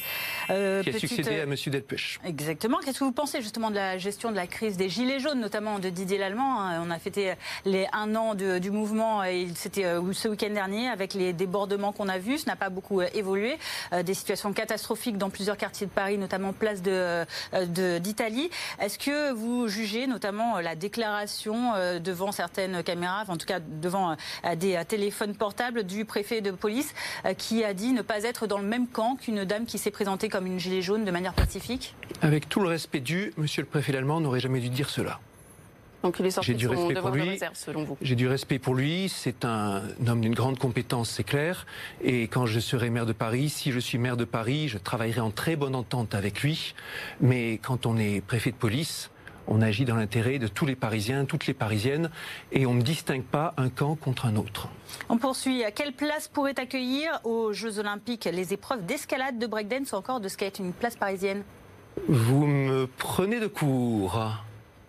[0.50, 2.20] Euh, qui a succédé à Monsieur Delpech.
[2.26, 2.80] Exactement.
[2.84, 5.80] Qu'est-ce que vous pensez justement de la gestion de la crise des Gilets jaunes, notamment
[5.80, 6.84] de Didier Lallemand hein?
[6.86, 7.34] On a fêté
[7.66, 9.22] les un an du mouvement,
[9.56, 12.40] c'était euh, ce week-end dernier, avec les débordements qu'on a vus.
[12.40, 13.58] Ce n'a pas beaucoup euh, évolué.
[14.04, 18.50] des situations catastrophiques dans plusieurs quartiers de Paris, notamment place d'Italie.
[18.50, 24.16] De, Est-ce que vous jugez notamment la déclaration devant certaines caméras, en tout cas devant
[24.56, 26.94] des téléphones portable du préfet de police
[27.26, 29.90] euh, qui a dit ne pas être dans le même camp qu'une dame qui s'est
[29.90, 33.68] présentée comme une gilet jaune de manière pacifique Avec tout le respect dû, monsieur le
[33.68, 35.20] préfet allemand n'aurait jamais dû dire cela.
[36.04, 37.40] Donc il est sorti du respect pour lui.
[37.54, 37.98] selon vous.
[38.02, 39.10] J'ai du respect pour lui.
[39.10, 41.66] C'est un homme d'une grande compétence, c'est clair.
[42.04, 45.22] Et quand je serai maire de Paris, si je suis maire de Paris, je travaillerai
[45.22, 46.74] en très bonne entente avec lui.
[47.20, 49.11] Mais quand on est préfet de police,
[49.48, 52.10] on agit dans l'intérêt de tous les Parisiens, toutes les Parisiennes,
[52.52, 54.70] et on ne distingue pas un camp contre un autre.
[55.10, 55.64] On poursuit.
[55.64, 60.20] À quelle place pourrait accueillir aux Jeux Olympiques les épreuves d'escalade, de breakdance ou encore
[60.20, 61.44] de skate Une place parisienne?
[62.08, 64.20] Vous me prenez de court.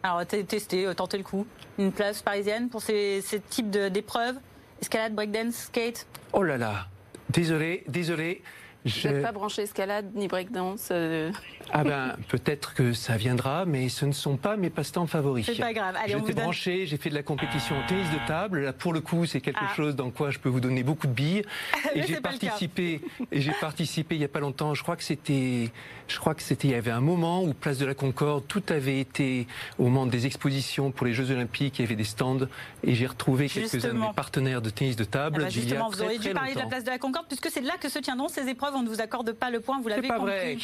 [0.03, 1.47] Alors, testez, euh, tentez le coup.
[1.79, 4.37] Une place parisienne pour ces, ces types d'épreuves?
[4.81, 6.07] Escalade, breakdance, skate?
[6.33, 6.87] Oh là là
[7.31, 8.43] Désolé, désolé.
[8.85, 11.31] Vous n'êtes pas branché escalade ni breakdance euh...
[11.71, 15.47] Ah ben peut-être que ça viendra, mais ce ne sont pas mes passe-temps favoris.
[15.47, 15.95] C'est pas grave.
[16.03, 18.61] Allez, J'étais branché, j'ai fait de la compétition au tennis de table.
[18.65, 19.75] Là pour le coup, c'est quelque ah.
[19.77, 21.45] chose dans quoi je peux vous donner beaucoup de billes.
[21.95, 23.01] et j'ai participé.
[23.31, 24.75] Et j'ai participé il y a pas longtemps.
[24.75, 25.71] Je crois que c'était,
[26.09, 28.63] je crois que c'était, il y avait un moment où place de la Concorde, tout
[28.69, 29.47] avait été
[29.79, 31.79] au moment des expositions pour les Jeux Olympiques.
[31.79, 32.49] Il y avait des stands
[32.83, 35.37] et j'ai retrouvé quelques-uns de mes partenaires de tennis de table.
[35.41, 37.61] Ah bah justement, vous auriez dû parler de la place de la Concorde puisque c'est
[37.61, 38.72] là que se tiendront ces épreuves.
[38.75, 39.81] On ne vous accorde pas le point.
[39.81, 40.23] Vous l'avez compris.
[40.25, 40.57] Vrai.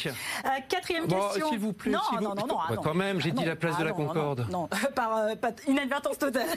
[0.45, 1.49] Euh, quatrième question.
[1.49, 1.91] S'il vous plaît.
[1.91, 4.47] Non, non, non, non, bah, Quand même, j'ai dit la place de la Concorde.
[4.51, 5.35] Non, par, euh,
[5.67, 6.47] inadvertance totale.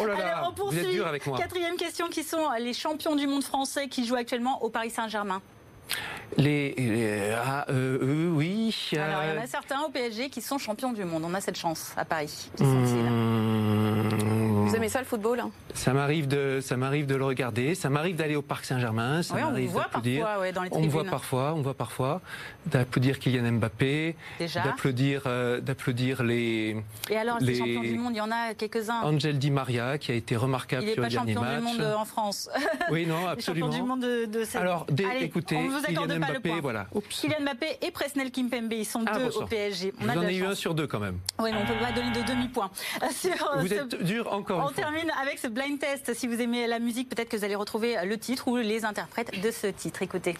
[0.00, 1.38] oh là là, vous êtes dur avec moi.
[1.38, 5.40] Quatrième question, qui sont les champions du monde français qui jouent actuellement au Paris Saint-Germain
[6.36, 8.74] les, ah, euh, euh, oui.
[8.94, 11.22] Alors il y en a certains au PSG qui sont champions du monde.
[11.24, 12.50] On a cette chance à Paris.
[12.56, 12.94] Qui sont-ils?
[12.96, 14.33] Mmh.
[14.74, 17.76] Vous aimez ça le football hein Ça m'arrive de, ça m'arrive de le regarder.
[17.76, 19.20] Ça m'arrive d'aller au Parc Saint-Germain.
[19.32, 20.52] oui, on voit parfois ouais.
[20.72, 22.20] On voit parfois, on voit parfois
[22.66, 26.76] d'applaudir Kylian Mbappé, d'applaudir, euh, d'applaudir les.
[27.08, 29.02] Et alors les, champions du monde, il y en a quelques-uns.
[29.02, 31.44] Angel Di Maria qui a été remarquable sur le dernier match.
[31.44, 32.50] Il n'est pas champion du monde en France.
[32.90, 33.66] Oui, non, absolument.
[33.66, 34.60] champion du monde de, de cette...
[34.60, 34.86] Alors,
[35.20, 36.86] écoutez, on vous accorde Kylian Mbappé, voilà.
[37.08, 39.92] Kylian Mbappé et Presnel Kimpembe, ils sont ah, deux au PSG.
[40.00, 41.18] On Vous en ai eu un sur deux quand même.
[41.38, 42.70] Oui, mais on ne peut pas donner de demi-point.
[43.60, 44.63] Vous êtes dur encore.
[44.66, 46.14] On termine avec ce blind test.
[46.14, 49.38] Si vous aimez la musique, peut-être que vous allez retrouver le titre ou les interprètes
[49.42, 50.00] de ce titre.
[50.02, 50.36] Écoutez.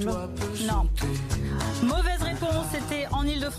[0.00, 0.32] Non?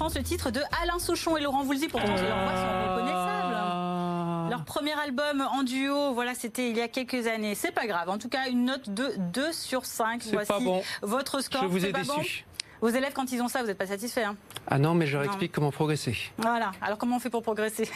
[0.02, 1.88] En Ile-de-France le titre de Alain Souchon et Laurent Voulzy.
[1.88, 3.56] Pourtant, leurs voix sont reconnaissables.
[3.56, 4.48] Ah.
[4.50, 7.56] Leur premier album en duo, voilà, c'était il y a quelques années.
[7.56, 8.10] C'est pas grave.
[8.10, 10.24] En tout cas, une note de 2 sur 5.
[10.32, 10.82] Voici pas bon.
[11.02, 11.64] votre score.
[11.64, 12.46] Je vous ai déçu.
[12.82, 14.36] Vos élèves, quand ils ont ça, vous n'êtes pas satisfait hein
[14.68, 16.18] Ah non, mais je leur explique comment progresser.
[16.38, 16.72] Voilà.
[16.82, 17.90] Alors, comment on fait pour progresser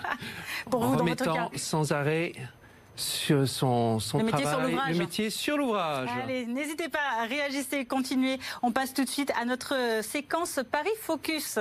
[0.70, 2.32] Pour vous, dans votre cas sans arrêt
[2.96, 6.08] sur son, son le métier travail, sur le métier sur l'ouvrage.
[6.22, 8.38] Allez, n'hésitez pas à réagir, continuer.
[8.62, 11.58] On passe tout de suite à notre séquence Paris Focus.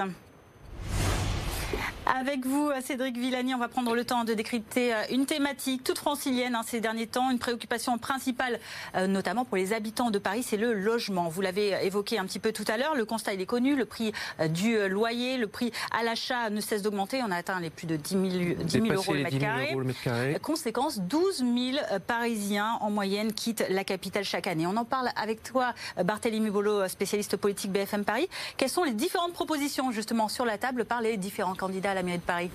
[2.18, 6.00] Avec vous, Cédric Villani, on va prendre le temps de décrypter euh, une thématique toute
[6.00, 8.60] francilienne hein, ces derniers temps, une préoccupation principale,
[8.96, 11.30] euh, notamment pour les habitants de Paris, c'est le logement.
[11.30, 13.86] Vous l'avez évoqué un petit peu tout à l'heure, le constat il est connu, le
[13.86, 17.70] prix euh, du loyer, le prix à l'achat ne cesse d'augmenter, on a atteint les
[17.70, 20.40] plus de 10 000, euros, le mètre, carré.
[20.42, 24.66] Conséquence, 12 000 Parisiens en moyenne quittent la capitale chaque année.
[24.66, 28.28] On en parle avec toi, Barthélémy Bolo, spécialiste politique BFM Paris.
[28.58, 31.99] Quelles sont les différentes propositions justement sur la table par les différents candidats à la
[32.04, 32.50] mairie de Paris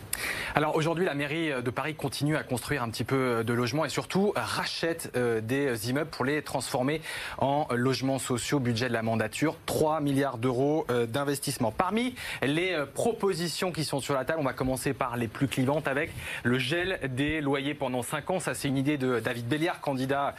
[0.54, 3.88] Alors aujourd'hui, la mairie de Paris continue à construire un petit peu de logements et
[3.88, 7.00] surtout rachète euh, des immeubles pour les transformer
[7.38, 8.60] en logements sociaux.
[8.60, 11.72] Budget de la mandature, 3 milliards d'euros euh, d'investissement.
[11.72, 15.48] Parmi les euh, propositions qui sont sur la table, on va commencer par les plus
[15.48, 18.40] clivantes avec le gel des loyers pendant 5 ans.
[18.40, 20.34] Ça, c'est une idée de David Béliard, candidat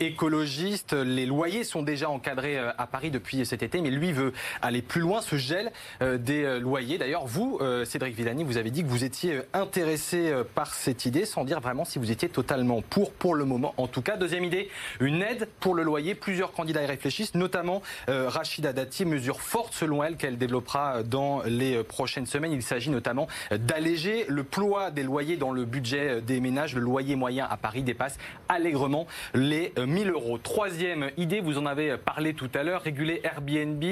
[0.00, 0.92] écologiste.
[0.92, 5.00] Les loyers sont déjà encadrés à Paris depuis cet été, mais lui veut aller plus
[5.00, 5.20] loin.
[5.20, 6.98] Ce gel des loyers.
[6.98, 11.44] D'ailleurs, vous, Cédric Villani, vous avez dit que vous étiez intéressé par cette idée, sans
[11.44, 13.74] dire vraiment si vous étiez totalement pour, pour le moment.
[13.76, 16.16] En tout cas, deuxième idée, une aide pour le loyer.
[16.16, 21.42] Plusieurs candidats y réfléchissent, notamment euh, Rachida Dati, mesure forte selon elle qu'elle développera dans
[21.44, 22.50] les prochaines semaines.
[22.50, 26.74] Il s'agit notamment d'alléger le poids des loyers dans le budget des ménages.
[26.74, 30.38] Le loyer moyen à Paris dépasse allègrement les 1000 euros.
[30.38, 33.84] Troisième idée, vous en avez parlé tout à l'heure, réguler Airbnb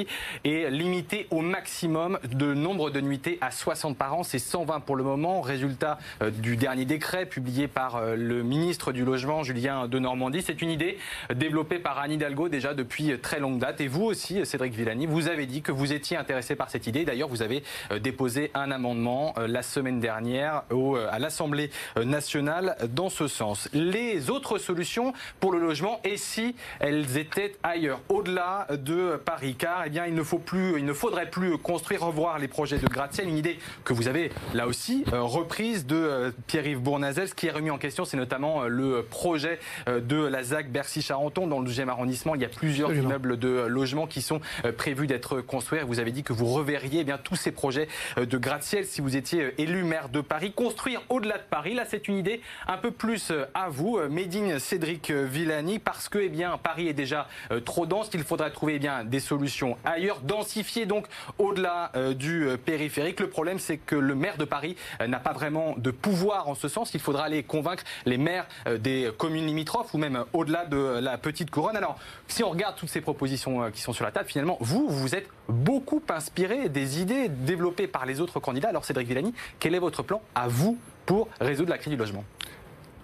[0.43, 4.25] et limiter au maximum de nombre de nuitées à 60 par an.
[4.39, 5.41] 120 pour le moment.
[5.41, 10.43] Résultat euh, du dernier décret publié par euh, le ministre du Logement, Julien de Normandie.
[10.43, 10.99] C'est une idée
[11.35, 13.81] développée par Anne Hidalgo déjà depuis très longue date.
[13.81, 17.05] Et vous aussi, Cédric Villani, vous avez dit que vous étiez intéressé par cette idée.
[17.05, 20.63] D'ailleurs, vous avez euh, déposé un amendement la semaine dernière
[21.11, 23.69] à l'Assemblée nationale dans ce sens.
[23.73, 29.83] Les autres solutions pour le logement, et si elles étaient ailleurs, au-delà de Paris, car
[29.87, 32.87] eh bien, il ne, faut plus, il ne faudrait plus construire, revoir les projets de
[32.87, 37.29] gratte-ciel, une idée que vous avez là aussi reprise de Pierre-Yves Bournazel.
[37.29, 40.71] Ce qui est remis en question, c'est notamment euh, le projet euh, de la ZAC
[40.71, 42.35] Bercy-Charenton dans le 12e arrondissement.
[42.35, 45.81] Il y a plusieurs immeubles de logement qui sont euh, prévus d'être construits.
[45.87, 49.17] Vous avez dit que vous reverriez eh bien tous ces projets de gratte-ciel si vous
[49.17, 50.53] étiez élu maire de Paris.
[50.53, 55.11] Construire au-delà de Paris, là c'est une idée un peu plus à vous, Médine Cédric
[55.11, 57.29] Villani, parce que eh bien, Paris est déjà
[57.65, 58.11] trop dense.
[58.15, 61.07] Il faudrait trouver eh bien, des solutions ailleurs, densifier donc
[61.39, 63.21] au-delà du périphérique.
[63.21, 64.77] Le problème c'est que le maire de Paris
[65.07, 66.95] n'a pas vraiment de pouvoir en ce sens.
[66.95, 70.99] Il faudra aller convaincre les maires euh, des communes limitrophes ou même euh, au-delà de
[71.01, 71.77] la petite couronne.
[71.77, 74.89] Alors, si on regarde toutes ces propositions euh, qui sont sur la table, finalement, vous,
[74.89, 78.69] vous êtes beaucoup inspiré des idées développées par les autres candidats.
[78.69, 82.25] Alors, Cédric Villani, quel est votre plan à vous pour résoudre la crise du logement?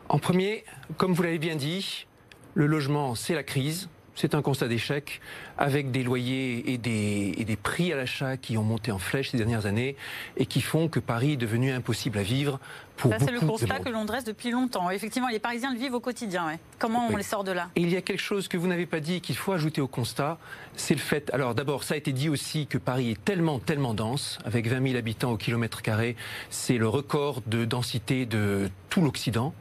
[0.09, 0.65] En premier,
[0.97, 2.07] comme vous l'avez bien dit,
[2.55, 3.89] le logement, c'est la crise.
[4.15, 5.21] C'est un constat d'échec
[5.59, 9.31] avec des loyers et des, et des prix à l'achat qui ont monté en flèche
[9.31, 9.97] ces dernières années
[10.37, 12.61] et qui font que Paris est devenu impossible à vivre
[12.97, 14.89] pour Ça, c'est le constat que l'on dresse depuis longtemps.
[14.91, 16.59] Effectivement, les Parisiens le vivent au quotidien.
[16.79, 17.69] Comment on les sort de là?
[17.75, 19.89] Et Il y a quelque chose que vous n'avez pas dit qu'il faut ajouter au
[19.89, 20.39] constat,
[20.77, 21.31] c'est le fait.
[21.35, 24.87] Alors d'abord, ça a été dit aussi que Paris est tellement, tellement dense, avec 20
[24.87, 26.15] 000 habitants au kilomètre carré.
[26.51, 29.55] C'est le record de densité de tout l'Occident.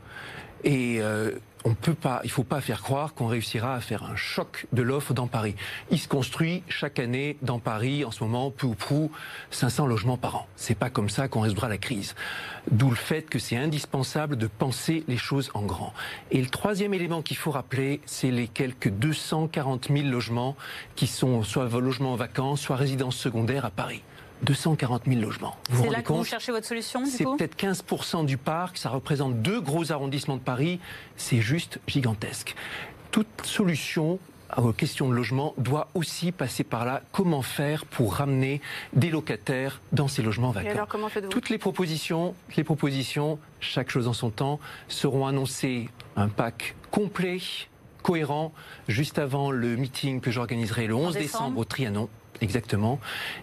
[0.64, 1.32] Et euh,
[1.66, 4.82] on peut pas, il faut pas faire croire qu'on réussira à faire un choc de
[4.82, 5.56] l'offre dans Paris.
[5.92, 9.12] Il se construit chaque année dans Paris, en ce moment, peu ou prou,
[9.52, 10.48] 500 logements par an.
[10.56, 12.16] C'est pas comme ça qu'on résoudra la crise.
[12.72, 15.94] D'où le fait que c'est indispensable de penser les choses en grand.
[16.32, 20.56] Et le troisième élément qu'il faut rappeler, c'est les quelques 240 000 logements
[20.96, 24.04] qui sont soit logements vacants, soit résidences secondaires à Paris.
[24.44, 25.56] 240 000 logements.
[25.74, 29.62] C'est là que vous cherchez votre solution C'est peut-être 15% du parc, ça représente deux
[29.62, 30.80] gros arrondissements de Paris,
[31.18, 32.56] c'est juste gigantesque.
[33.12, 34.20] Toute solution
[34.58, 37.02] aux questions de logement doit aussi passer par là.
[37.12, 38.62] Comment faire pour ramener
[38.94, 44.08] des locataires dans ces logements vacants alors, comment Toutes les propositions, les propositions, chaque chose
[44.08, 47.40] en son temps, seront annoncées un pack complet,
[48.04, 48.54] cohérent,
[48.88, 52.10] juste avant le meeting que j'organiserai le 11 décembre au Trianon.
[52.42, 53.00] Exactement.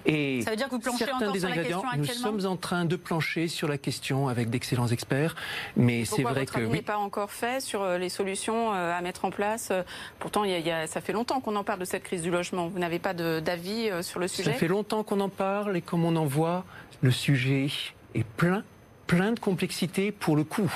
[0.06, 2.96] Et ça veut dire que vous planchez certains des ingrédients, nous sommes en train de
[2.96, 5.34] plancher sur la question avec d'excellents experts,
[5.76, 9.00] mais c'est vrai votre que n'est pas encore fait sur euh, les solutions euh, à
[9.00, 9.68] mettre en place.
[9.70, 9.82] Euh,
[10.18, 12.68] pourtant, il y a, ça fait longtemps qu'on en parle de cette crise du logement.
[12.68, 14.52] Vous n'avez pas d'avis sur le sujet?
[14.52, 16.64] Ça fait longtemps qu'on en parle et comme on en voit,
[17.00, 17.68] le sujet
[18.14, 18.64] est plein,
[19.06, 20.70] plein de complexité pour le coup.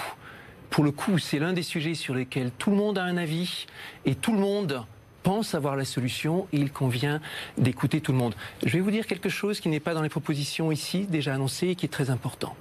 [0.75, 3.67] Pour le coup, c'est l'un des sujets sur lesquels tout le monde a un avis
[4.07, 4.85] et tout le monde
[5.23, 7.21] pense avoir la solution et il convient
[7.57, 8.35] d'écouter tout le monde.
[8.67, 11.69] Je vais vous dire quelque chose qui n'est pas dans les propositions ici déjà annoncées
[11.69, 12.57] et qui est très important.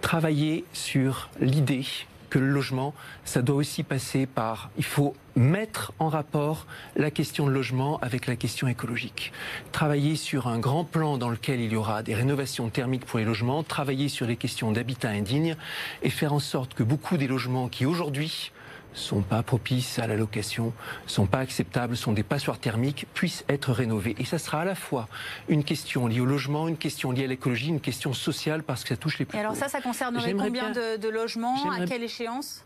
[0.00, 1.84] Travailler sur l'idée
[2.32, 2.94] que le logement,
[3.26, 6.66] ça doit aussi passer par, il faut mettre en rapport
[6.96, 9.34] la question de logement avec la question écologique.
[9.70, 13.26] Travailler sur un grand plan dans lequel il y aura des rénovations thermiques pour les
[13.26, 15.56] logements, travailler sur les questions d'habitat indigne
[16.02, 18.50] et faire en sorte que beaucoup des logements qui aujourd'hui
[18.94, 20.72] sont pas propices à la location,
[21.06, 24.14] sont pas acceptables, sont des passoires thermiques, puissent être rénovés.
[24.18, 25.08] Et ça sera à la fois
[25.48, 28.90] une question liée au logement, une question liée à l'écologie, une question sociale parce que
[28.90, 29.36] ça touche les plus.
[29.36, 31.70] Et alors ça, ça concernerait combien de, de logements?
[31.70, 32.64] À quelle échéance?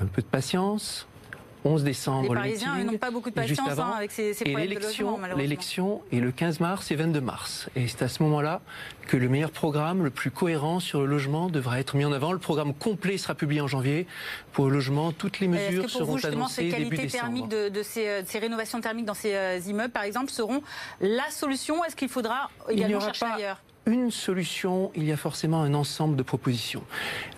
[0.00, 1.06] Un peu de patience,
[1.64, 2.34] 11 décembre.
[2.34, 6.20] Les Parisiens n'ont pas beaucoup de patience hein, avec ces, ces problèmes de L'élection est
[6.20, 7.68] le 15 mars et 22 mars.
[7.76, 8.60] Et c'est à ce moment-là
[9.06, 12.32] que le meilleur programme, le plus cohérent sur le logement devra être mis en avant.
[12.32, 14.06] Le programme complet sera publié en janvier.
[14.52, 17.48] Pour le logement, toutes les mesures que pour seront vous, annoncées ces début décembre.
[17.48, 20.62] de, de, ces, euh, de, ces, rénovations thermiques dans ces euh, immeubles, par exemple, seront
[21.00, 23.60] la solution Est-ce qu'il faudra également chercher ailleurs?
[23.88, 26.84] Une solution, il y a forcément un ensemble de propositions.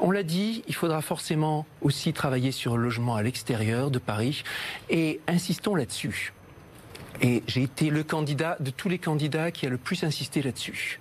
[0.00, 4.42] On l'a dit, il faudra forcément aussi travailler sur le logement à l'extérieur de Paris
[4.90, 6.32] et insistons là-dessus.
[7.22, 11.00] Et j'ai été le candidat de tous les candidats qui a le plus insisté là-dessus.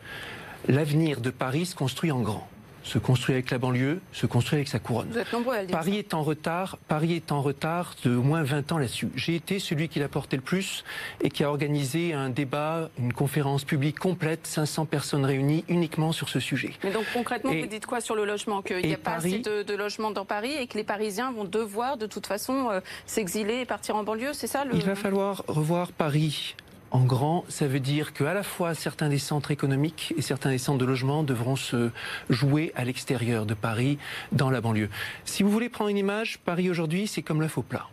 [0.68, 2.48] L'avenir de Paris se construit en grand
[2.90, 5.10] se construit avec la banlieue, se construit avec sa couronne.
[5.12, 6.78] Vous êtes nombreux à le dire Paris est en retard.
[6.88, 9.10] Paris est en retard de au moins 20 ans là-dessus.
[9.16, 10.84] J'ai été celui qui l'a porté le plus
[11.22, 16.30] et qui a organisé un débat, une conférence publique complète, 500 personnes réunies uniquement sur
[16.30, 16.72] ce sujet.
[16.84, 19.76] Mais donc concrètement, vous dites quoi sur le logement Qu'il n'y a pas assez de,
[19.76, 23.66] logements dans Paris et que les Parisiens vont devoir de toute façon euh, s'exiler et
[23.66, 24.76] partir en banlieue, c'est ça le...
[24.76, 26.56] Il va falloir revoir Paris
[26.92, 30.58] en grand, ça veut dire qu'à la fois certains des centres économiques et certains des
[30.58, 31.92] centres de logement devront se
[32.30, 33.98] jouer à l'extérieur de Paris,
[34.32, 34.90] dans la banlieue.
[35.26, 37.88] Si vous voulez prendre une image, Paris aujourd'hui, c'est comme l'œuf au plat.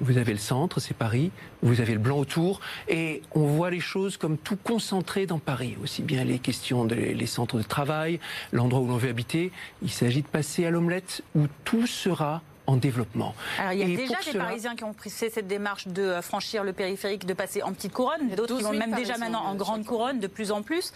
[0.00, 1.30] Vous avez le centre, c'est Paris,
[1.62, 5.76] vous avez le blanc autour, et on voit les choses comme tout concentré dans Paris,
[5.82, 8.18] aussi bien les questions des centres de travail,
[8.52, 9.52] l'endroit où l'on veut habiter.
[9.82, 13.34] Il s'agit de passer à l'omelette où tout sera en développement.
[13.58, 16.62] Alors, il y a déjà des Parisiens qui ont pris cette démarche de euh, franchir
[16.62, 19.84] le périphérique, de passer en petite couronne, d'autres qui vont même déjà maintenant en grande
[19.84, 20.92] couronne, de plus en plus.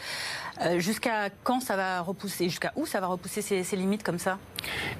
[0.60, 2.48] Euh, jusqu'à quand ça va repousser?
[2.48, 4.38] Jusqu'à où ça va repousser ces, limites comme ça?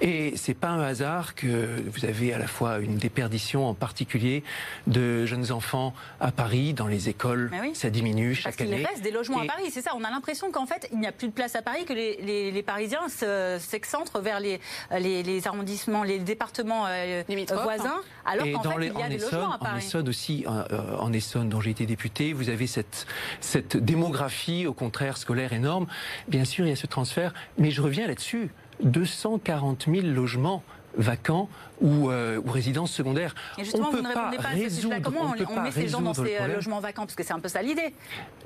[0.01, 4.43] Et c'est pas un hasard que vous avez à la fois une déperdition, en particulier
[4.89, 7.53] de jeunes enfants à Paris, dans les écoles.
[7.75, 8.71] Ça diminue chaque année.
[8.71, 9.93] Parce qu'il reste des logements à Paris, c'est ça.
[9.95, 12.65] On a l'impression qu'en fait, il n'y a plus de place à Paris, que les,
[12.65, 13.09] Parisiens
[13.59, 14.59] s'excentrent vers les,
[14.91, 17.23] les arrondissements, les départements euh,
[17.63, 19.75] voisins, alors qu'en fait, il y a des logements à Paris.
[19.75, 23.07] En Essonne aussi, euh, en Essonne, dont j'ai été député, vous avez cette,
[23.41, 25.87] cette démographie, au contraire, scolaire énorme.
[26.29, 28.51] Bien sûr, il y a ce transfert, mais je reviens là-dessus.
[28.83, 30.63] 240 000 logements
[30.97, 31.49] vacants
[31.81, 33.35] ou, euh, ou résidences secondaires.
[33.59, 36.15] Et justement, on vous ne répondez pas, à ce Comment on, met ces gens dans
[36.15, 37.03] ces euh, logements vacants?
[37.03, 37.95] Parce que c'est un peu ça l'idée.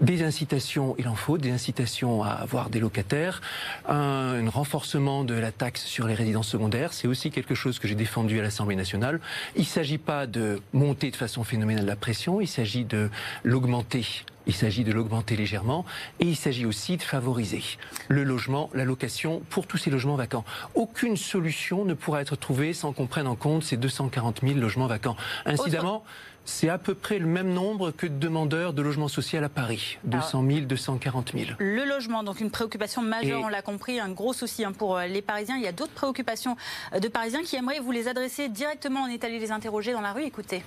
[0.00, 3.40] Des incitations, il en faut, des incitations à avoir des locataires,
[3.87, 7.87] un, un renforcement de la taxe sur les résidences secondaires, c'est aussi quelque chose que
[7.87, 9.20] j'ai défendu à l'Assemblée nationale.
[9.56, 13.11] Il ne s'agit pas de monter de façon phénoménale la pression, il s'agit de
[13.44, 15.84] l'augmenter il s'agit de l'augmenter légèrement
[16.18, 17.62] et il s'agit aussi de favoriser
[18.08, 20.44] le logement, la location pour tous ces logements vacants.
[20.74, 24.87] Aucune solution ne pourra être trouvée sans qu'on prenne en compte ces 240 000 logements
[24.87, 25.16] vacants.
[25.44, 26.02] Incidemment,
[26.46, 29.98] c'est à peu près le même nombre que de demandeurs de logement social à Paris,
[30.04, 31.50] 200 000, 240 000.
[31.58, 35.06] Le logement, donc une préoccupation majeure, on l'a compris, un gros souci hein, pour euh,
[35.06, 35.56] les Parisiens.
[35.56, 36.56] Il y a d'autres préoccupations
[36.94, 40.00] euh, de Parisiens qui aimeraient vous les adresser directement, en est allé les interroger dans
[40.00, 40.24] la rue.
[40.24, 40.62] Écoutez.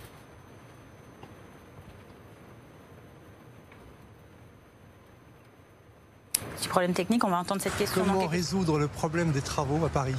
[6.61, 8.03] Petit problème technique, on va entendre cette question.
[8.05, 10.13] Comment résoudre le problème des travaux à Paris?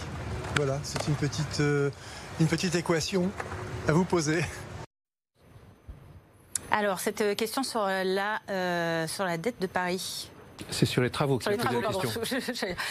[0.57, 1.89] Voilà, c'est une petite, euh,
[2.41, 3.31] une petite équation
[3.87, 4.45] à vous poser.
[6.73, 10.31] Alors, cette question sur la, euh, sur la dette de Paris.
[10.69, 12.25] C'est sur les travaux qu'il a posé la question.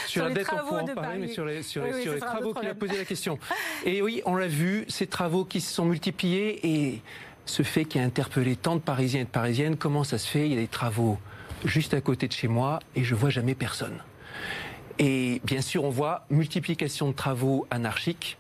[0.08, 2.74] sur, la dette, on pourra en parler, mais sur les, sur les, travaux qu'il a
[2.74, 3.38] posé la question.
[3.84, 7.02] Et oui, on l'a vu, ces travaux qui se sont multipliés et
[7.46, 10.46] ce fait qui a interpellé tant de Parisiens et de Parisiennes, comment ça se fait?
[10.46, 11.20] Il y a des travaux
[11.66, 13.98] juste à côté de chez moi et je vois jamais personne.
[15.00, 18.38] Et bien sûr, on voit multiplication de travaux anarchiques.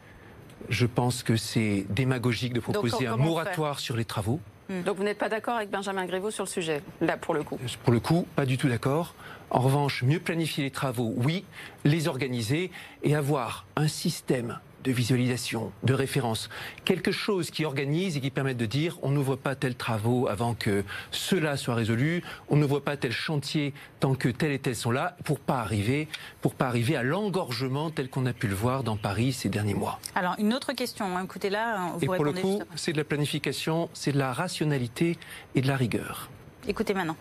[0.70, 4.40] Je pense que c'est démagogique de proposer un moratoire sur les travaux.
[4.70, 4.84] Hmm.
[4.84, 7.58] Donc vous n'êtes pas d'accord avec Benjamin Grévaux sur le sujet, là pour le coup?
[7.84, 9.16] Pour le coup, pas du tout d'accord.
[9.50, 11.46] En revanche, mieux planifier les travaux, oui,
[11.84, 12.72] les organiser
[13.04, 16.50] et avoir un système de visualisation, de référence,
[16.86, 20.54] quelque chose qui organise et qui permette de dire on n'ouvre pas tel travaux avant
[20.54, 24.92] que cela soit résolu, on n'ouvre pas tel chantier tant que tel et tel sont
[24.92, 26.08] là, pour pas arriver,
[26.42, 29.74] pour pas arriver à l'engorgement tel qu'on a pu le voir dans Paris ces derniers
[29.74, 30.00] mois.
[30.16, 33.04] Alors une autre question, hein, écoutez là, vous et pour le coup, c'est de la
[33.04, 35.18] planification, c'est de la rationalité
[35.56, 36.30] et de la rigueur.
[36.68, 37.18] Écoutez maintenant.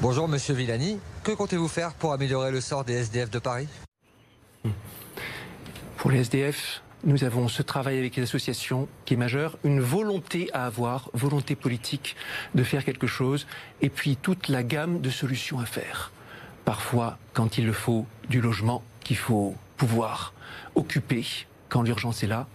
[0.00, 3.68] Bonjour Monsieur Villani, que comptez-vous faire pour améliorer le sort des SDF de Paris?
[5.98, 10.48] Pour les SDF, nous avons ce travail avec les associations qui est majeur, une volonté
[10.52, 12.14] à avoir, volonté politique
[12.54, 13.48] de faire quelque chose,
[13.82, 16.12] et puis toute la gamme de solutions à faire.
[16.64, 20.32] Parfois, quand il le faut, du logement qu'il faut pouvoir
[20.76, 21.26] occuper
[21.68, 22.46] quand l'urgence est là,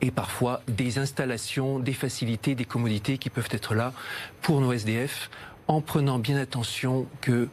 [0.00, 3.92] et parfois des installations, des facilités, des commodités qui peuvent être là
[4.40, 5.28] pour nos SDF,
[5.66, 7.48] en prenant bien attention que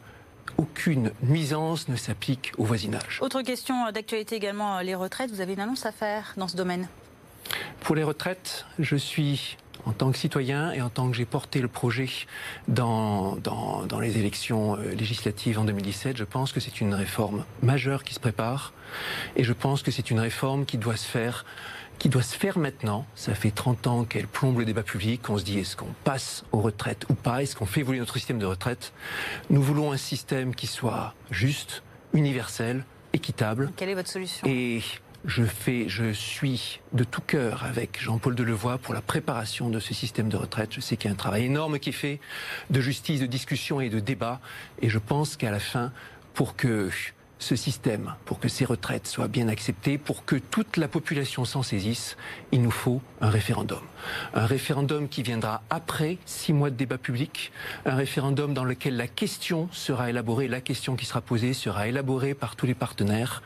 [0.58, 3.18] aucune nuisance ne s'applique au voisinage.
[3.20, 5.30] Autre question d'actualité également, les retraites.
[5.30, 6.88] Vous avez une annonce à faire dans ce domaine?
[7.80, 11.60] Pour les retraites, je suis en tant que citoyen et en tant que j'ai porté
[11.60, 12.08] le projet
[12.66, 17.44] dans, dans, dans, les élections euh, législatives en 2017, je pense que c'est une réforme
[17.62, 18.72] majeure qui se prépare
[19.36, 21.44] et je pense que c'est une réforme qui doit se faire
[21.98, 23.06] qui doit se faire maintenant.
[23.14, 25.28] Ça fait 30 ans qu'elle plombe le débat public.
[25.28, 27.42] On se dit est-ce qu'on passe aux retraites ou pas?
[27.42, 28.92] Est-ce qu'on fait évoluer notre système de retraite?
[29.50, 31.82] Nous voulons un système qui soit juste,
[32.12, 33.72] universel, équitable.
[33.76, 34.46] Quelle est votre solution?
[34.46, 34.82] Et
[35.24, 39.92] je fais, je suis de tout cœur avec Jean-Paul Delevoye pour la préparation de ce
[39.92, 40.72] système de retraite.
[40.72, 42.20] Je sais qu'il y a un travail énorme qui est fait
[42.70, 44.40] de justice, de discussion et de débat.
[44.82, 45.92] Et je pense qu'à la fin,
[46.34, 46.90] pour que
[47.38, 51.62] ce système, pour que ces retraites soient bien acceptées, pour que toute la population s'en
[51.62, 52.16] saisisse,
[52.50, 53.80] il nous faut un référendum.
[54.34, 57.52] Un référendum qui viendra après six mois de débat public,
[57.84, 62.34] un référendum dans lequel la question sera élaborée, la question qui sera posée sera élaborée
[62.34, 63.42] par tous les partenaires,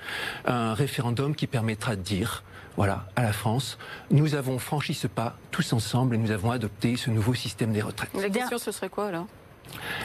[0.47, 2.45] un référendum qui permettra de dire,
[2.77, 3.77] voilà, à la France,
[4.11, 7.83] nous avons franchi ce pas tous ensemble et nous avons adopté ce nouveau système des
[7.83, 8.11] retraites.
[8.15, 9.27] La question, ce serait quoi alors?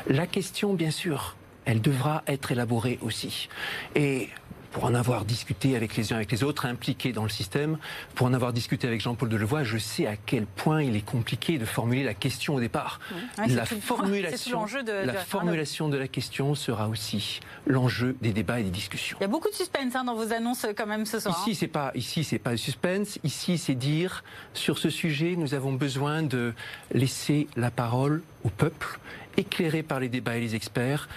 [0.07, 1.35] La question, bien sûr,
[1.65, 3.49] elle devra être élaborée aussi.
[3.95, 4.29] Et
[4.75, 7.77] pour en avoir discuté avec les uns avec les autres, impliqués dans le système,
[8.13, 11.57] pour en avoir discuté avec Jean-Paul Delevoye, je sais à quel point il est compliqué
[11.57, 12.99] de formuler la question au départ.
[13.37, 18.69] la formulation, de, la formulation de la question sera aussi l'enjeu des débats et des
[18.69, 19.15] discussions.
[19.21, 21.39] Il y a beaucoup de suspense hein, dans vos annonces quand même ce soir.
[21.39, 21.57] Ici, hein.
[21.57, 23.17] c'est pas ici, c'est pas le suspense.
[23.23, 26.53] Ici, c'est dire sur ce sujet, nous avons besoin de
[26.91, 28.99] laisser la parole au peuple
[29.37, 31.07] éclairé par les débats et les experts.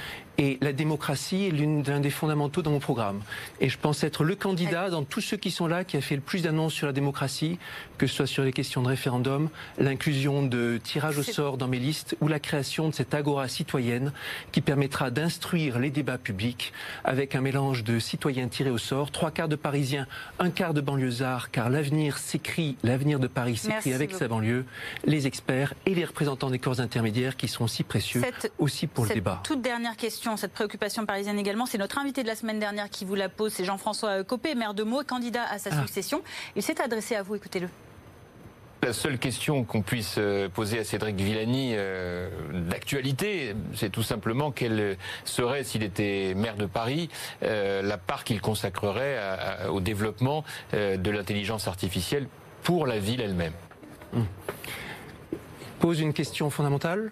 [0.40, 3.20] Et la démocratie est l'un des fondamentaux dans mon programme.
[3.60, 6.14] Et je pense être le candidat dans tous ceux qui sont là qui a fait
[6.14, 7.58] le plus d'annonces sur la démocratie,
[7.98, 11.80] que ce soit sur les questions de référendum, l'inclusion de tirage au sort dans mes
[11.80, 14.12] listes ou la création de cette agora citoyenne
[14.52, 16.72] qui permettra d'instruire les débats publics
[17.02, 20.06] avec un mélange de citoyens tirés au sort, trois quarts de Parisiens,
[20.38, 24.64] un quart de banlieusards, car l'avenir s'écrit, l'avenir de Paris s'écrit avec sa banlieue,
[25.04, 28.22] les experts et les représentants des corps intermédiaires qui seront si précieux
[28.58, 29.40] aussi pour le débat.
[29.42, 33.04] Toute dernière question, cette préoccupation parisienne également, c'est notre invité de la semaine dernière qui
[33.04, 35.80] vous la pose, c'est Jean-François Copé, maire de Meaux, candidat à sa ah.
[35.80, 36.22] succession.
[36.56, 37.68] Il s'est adressé à vous, écoutez-le.
[38.82, 42.28] La seule question qu'on puisse euh, poser à Cédric Villani euh,
[42.68, 47.08] d'actualité, c'est tout simplement quelle serait, s'il était maire de Paris,
[47.42, 52.28] euh, la part qu'il consacrerait au développement de l'intelligence artificielle
[52.62, 53.52] pour la ville elle-même.
[54.14, 54.26] Hum.
[55.80, 57.10] Pose une question fondamentale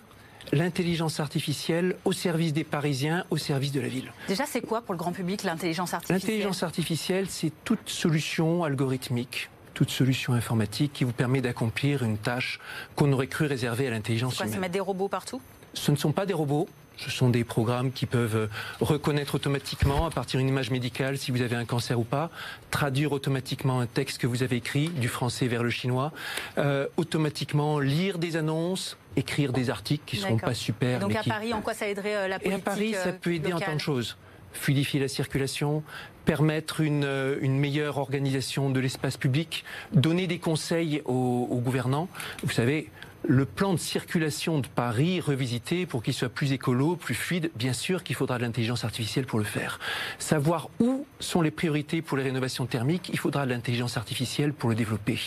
[0.53, 4.13] l'intelligence artificielle au service des Parisiens, au service de la ville.
[4.29, 6.21] Déjà, c'est quoi pour le grand public l'intelligence artificielle?
[6.21, 12.61] L'intelligence artificielle, c'est toute solution algorithmique toute solution informatique qui vous permet d'accomplir une tâche
[12.95, 14.51] qu'on aurait cru réservée à l'intelligence humaine.
[14.55, 15.39] C'est mettre des robots partout?
[15.75, 16.67] Ce ne sont pas des robots,
[16.97, 18.49] ce sont des programmes qui peuvent
[18.81, 22.31] reconnaître automatiquement, à partir d'une image médicale, si vous avez un cancer ou pas,
[22.71, 26.13] traduire automatiquement un texte que vous avez écrit du français vers le chinois,
[26.59, 31.01] euh, automatiquement lire des annonces, écrire des articles qui ne seront pas super.
[31.01, 33.19] Donc à Paris, en quoi ça aiderait euh, la politique Et à Paris, ça euh,
[33.21, 34.17] peut aider en tant de choses
[34.53, 35.83] fluidifier la circulation,
[36.25, 37.07] permettre une,
[37.43, 42.09] une meilleure organisation de l'espace public, donner des conseils aux, aux gouvernants.
[42.43, 42.89] Vous savez,
[43.29, 47.73] le plan de circulation de Paris revisité pour qu'il soit plus écolo, plus fluide, bien
[47.73, 49.81] sûr qu'il faudra de l'intelligence artificielle pour le faire.
[50.19, 54.69] Savoir où sont les priorités pour les rénovations thermiques, il faudra de l'intelligence artificielle pour
[54.69, 55.19] le développer.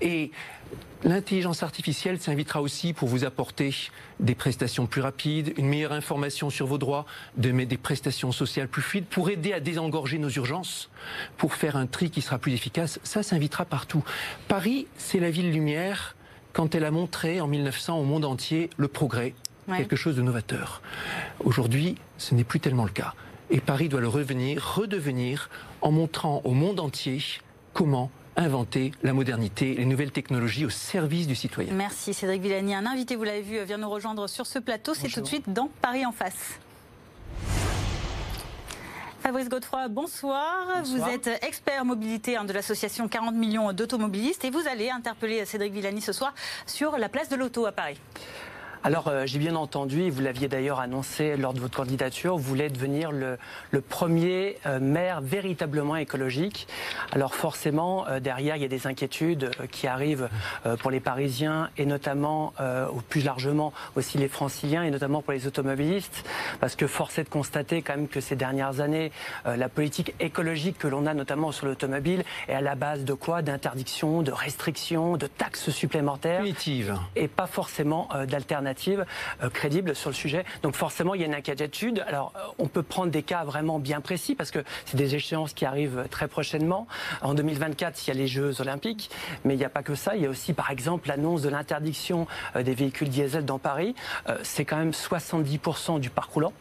[0.00, 0.30] Et
[1.02, 3.74] L'intelligence artificielle s'invitera aussi pour vous apporter
[4.20, 7.06] des prestations plus rapides, une meilleure information sur vos droits,
[7.38, 10.90] de des prestations sociales plus fluides, pour aider à désengorger nos urgences,
[11.38, 13.00] pour faire un tri qui sera plus efficace.
[13.02, 14.04] Ça s'invitera partout.
[14.46, 16.14] Paris, c'est la ville lumière
[16.52, 19.34] quand elle a montré en 1900 au monde entier le progrès,
[19.68, 20.82] quelque chose de novateur.
[21.44, 23.14] Aujourd'hui, ce n'est plus tellement le cas.
[23.50, 27.22] Et Paris doit le revenir, redevenir, en montrant au monde entier
[27.72, 31.74] comment inventer la modernité, les nouvelles technologies au service du citoyen.
[31.74, 32.74] Merci Cédric Villani.
[32.74, 34.94] Un invité, vous l'avez vu, vient nous rejoindre sur ce plateau.
[34.94, 36.58] C'est tout de suite dans Paris en face.
[39.20, 40.82] Fabrice Godefroy, bonsoir.
[40.84, 45.74] Vous êtes expert mobilité hein, de l'association 40 millions d'automobilistes et vous allez interpeller Cédric
[45.74, 46.32] Villani ce soir
[46.66, 48.00] sur la place de l'auto à Paris.
[48.82, 52.42] Alors, euh, j'ai bien entendu, et vous l'aviez d'ailleurs annoncé lors de votre candidature, vous
[52.42, 53.36] voulez devenir le,
[53.82, 56.66] premier euh, maire véritablement écologique.
[57.12, 60.28] Alors forcément, euh, derrière, il y a des inquiétudes qui arrivent
[60.78, 62.52] pour les Parisiens et notamment,
[62.92, 66.24] ou plus largement, aussi les Franciliens et notamment pour les automobilistes,
[66.60, 69.12] parce que force est de constater quand même que ces dernières années,
[69.44, 73.42] la politique écologique que l'on a notamment sur l'automobile est à la base de quoi?
[73.42, 76.42] D'interdictions, de restrictions, de taxes supplémentaires.
[77.16, 78.69] Et pas forcément d'alternatives
[79.42, 80.44] euh, crédible sur le sujet.
[80.62, 82.04] Donc forcément, il y a une inquiétude.
[82.06, 85.52] Alors, euh, on peut prendre des cas vraiment bien précis parce que c'est des échéances
[85.52, 86.86] qui arrivent très prochainement.
[87.22, 89.10] En 2024, il y a les Jeux Olympiques,
[89.44, 90.16] mais il n'y a pas que ça.
[90.16, 93.94] Il y a aussi, par exemple, l'annonce de l'interdiction euh, des véhicules diesel dans Paris.
[94.42, 96.52] C'est quand même 70% du parc roulant.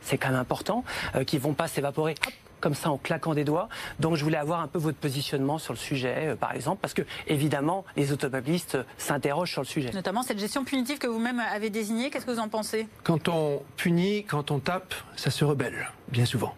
[0.00, 0.84] C'est quand même important,
[1.26, 2.14] qui vont pas s'évaporer
[2.60, 3.68] comme ça en claquant des doigts.
[4.00, 6.94] Donc je voulais avoir un peu votre positionnement sur le sujet, euh, par exemple, parce
[6.94, 9.90] que évidemment les automobilistes euh, s'interrogent sur le sujet.
[9.92, 12.88] Notamment cette gestion punitive que vous-même avez désignée, qu'est-ce que vous en pensez?
[13.04, 16.54] Quand on punit, quand on tape, ça se rebelle, bien souvent.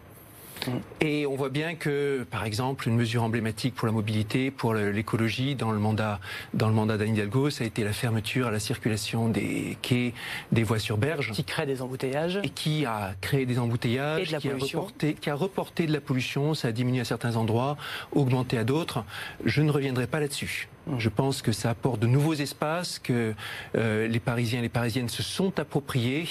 [0.67, 0.71] Mm.
[1.01, 5.55] Et on voit bien que, par exemple, une mesure emblématique pour la mobilité, pour l'écologie,
[5.55, 6.19] dans le mandat,
[6.53, 10.13] dans le mandat d'Anne Hidalgo, ça a été la fermeture à la circulation des quais,
[10.51, 11.31] des voies sur berge.
[11.31, 12.39] Qui crée des embouteillages.
[12.43, 16.53] Et qui a créé des embouteillages, qui, a reporté, qui a reporté de la pollution.
[16.53, 17.77] Ça a diminué à certains endroits,
[18.11, 19.03] augmenté à d'autres.
[19.45, 20.67] Je ne reviendrai pas là-dessus.
[20.97, 23.33] Je pense que ça apporte de nouveaux espaces que
[23.75, 26.27] euh, les Parisiens et les Parisiennes se sont appropriés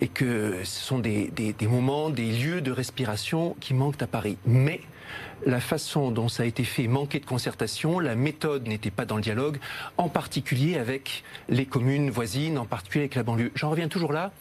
[0.00, 4.06] et que ce sont des, des, des moments, des lieux de respiration qui manquent à
[4.06, 4.36] Paris.
[4.46, 4.80] Mais
[5.46, 9.16] la façon dont ça a été fait manquait de concertation, la méthode n'était pas dans
[9.16, 9.58] le dialogue,
[9.98, 13.52] en particulier avec les communes voisines, en particulier avec la banlieue.
[13.54, 14.32] J'en reviens toujours là,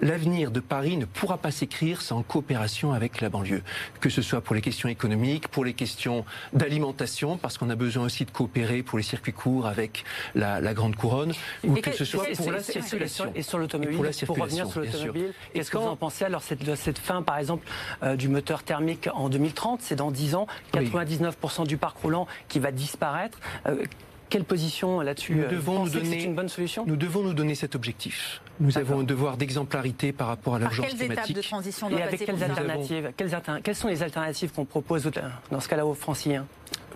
[0.00, 3.62] l'avenir de Paris ne pourra pas s'écrire sans coopération avec la banlieue,
[4.00, 8.04] que ce soit pour les questions économiques, pour les questions d'alimentation, parce qu'on a besoin
[8.04, 11.32] aussi de coopérer pour les circuits courts avec la, grande couronne,
[11.64, 13.32] ou que, ce soit pour la circulation.
[13.34, 16.98] Et sur l'automobile, pour, revenir sur l'automobile, qu'est-ce que vous en pensez alors cette, cette
[16.98, 17.66] fin, par exemple,
[18.02, 20.39] euh, du moteur thermique en 2030, c'est dans 10 ans,
[20.72, 23.38] 99% du parc roulant qui va disparaître.
[23.66, 23.84] Euh,
[24.30, 26.84] quelle position là-dessus Nous devons nous donner une bonne solution?
[26.86, 28.40] Nous devons nous donner cet objectif.
[28.60, 31.08] Nous avons un devoir d'exemplarité par rapport à l'urgence climatique.
[31.08, 33.12] Quelles étapes de transition Et avec quelles alternatives?
[33.16, 35.10] Quelles, sont les alternatives qu'on propose
[35.50, 36.46] dans ce cas-là aux Franciliens?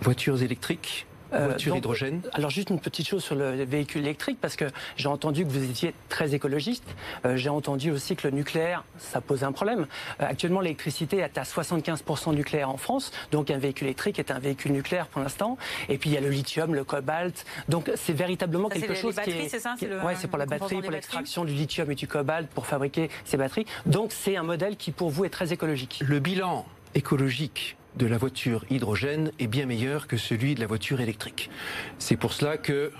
[0.01, 4.55] Voitures électriques, euh, voiture hydrogène Alors juste une petite chose sur le véhicule électrique, parce
[4.55, 4.65] que
[4.95, 6.83] j'ai entendu que vous étiez très écologiste.
[7.25, 9.87] Euh, j'ai entendu aussi que le nucléaire, ça pose un problème.
[10.21, 14.39] Euh, actuellement, l'électricité est à 75% nucléaire en France, donc un véhicule électrique est un
[14.39, 15.57] véhicule nucléaire pour l'instant.
[15.89, 17.45] Et puis il y a le lithium, le cobalt.
[17.69, 19.49] Donc c'est véritablement quelque chose qui est...
[19.49, 22.65] C'est ça Ouais, c'est pour la batterie, pour l'extraction du lithium et du cobalt pour
[22.65, 23.65] fabriquer ces batteries.
[23.85, 26.01] Donc c'est un modèle qui pour vous est très écologique.
[26.05, 31.01] Le bilan écologique de la voiture hydrogène est bien meilleur que celui de la voiture
[31.01, 31.49] électrique.
[31.99, 32.91] C'est pour cela que,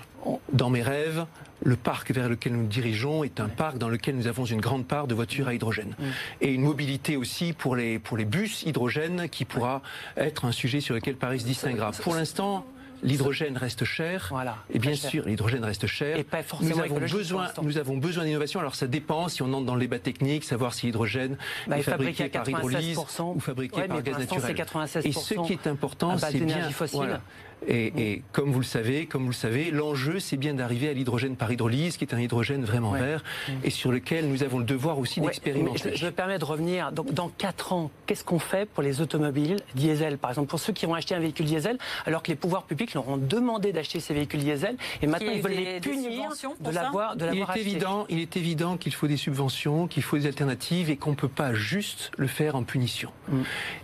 [0.52, 1.26] dans mes rêves,
[1.62, 4.60] le parc vers lequel nous nous dirigeons est un parc dans lequel nous avons une
[4.60, 5.94] grande part de voitures à hydrogène.
[6.40, 9.82] Et une mobilité aussi pour les, pour les bus hydrogène qui pourra
[10.16, 11.92] être un sujet sur lequel Paris se distinguera.
[11.92, 12.66] Pour l'instant,
[13.06, 14.26] L'hydrogène reste cher.
[14.30, 16.18] Voilà, et bien sûr, l'hydrogène reste cher.
[16.18, 18.60] Et pas forcément nous avons besoin, nous avons besoin d'innovation.
[18.60, 21.82] Alors ça dépend si on entre dans le débat technique, savoir si l'hydrogène bah, est
[21.82, 24.56] fabriqué par hydrolyse ou fabriqué par gaz naturel.
[25.04, 26.70] Et ce qui est important, c'est bien.
[26.70, 27.20] Fossile.
[27.68, 31.36] Et, comme vous le savez, comme vous le savez, l'enjeu c'est bien d'arriver à l'hydrogène
[31.36, 33.24] par hydrolyse, qui est un hydrogène vraiment vert,
[33.64, 35.96] et sur lequel nous avons le devoir aussi d'expérimenter.
[35.96, 36.92] Je, me permets de revenir.
[36.92, 40.72] Donc, dans 4 ans, qu'est-ce qu'on fait pour les automobiles diesel, par exemple, pour ceux
[40.72, 44.00] qui vont acheter un véhicule diesel, alors que les pouvoirs publics leur ont demandé d'acheter
[44.00, 46.30] ces véhicules diesel, et maintenant ils veulent les punir
[46.60, 50.16] de l'avoir de il est évident, il est évident qu'il faut des subventions, qu'il faut
[50.16, 53.10] des alternatives, et qu'on ne peut pas juste le faire en punition.
[53.28, 53.42] Mm.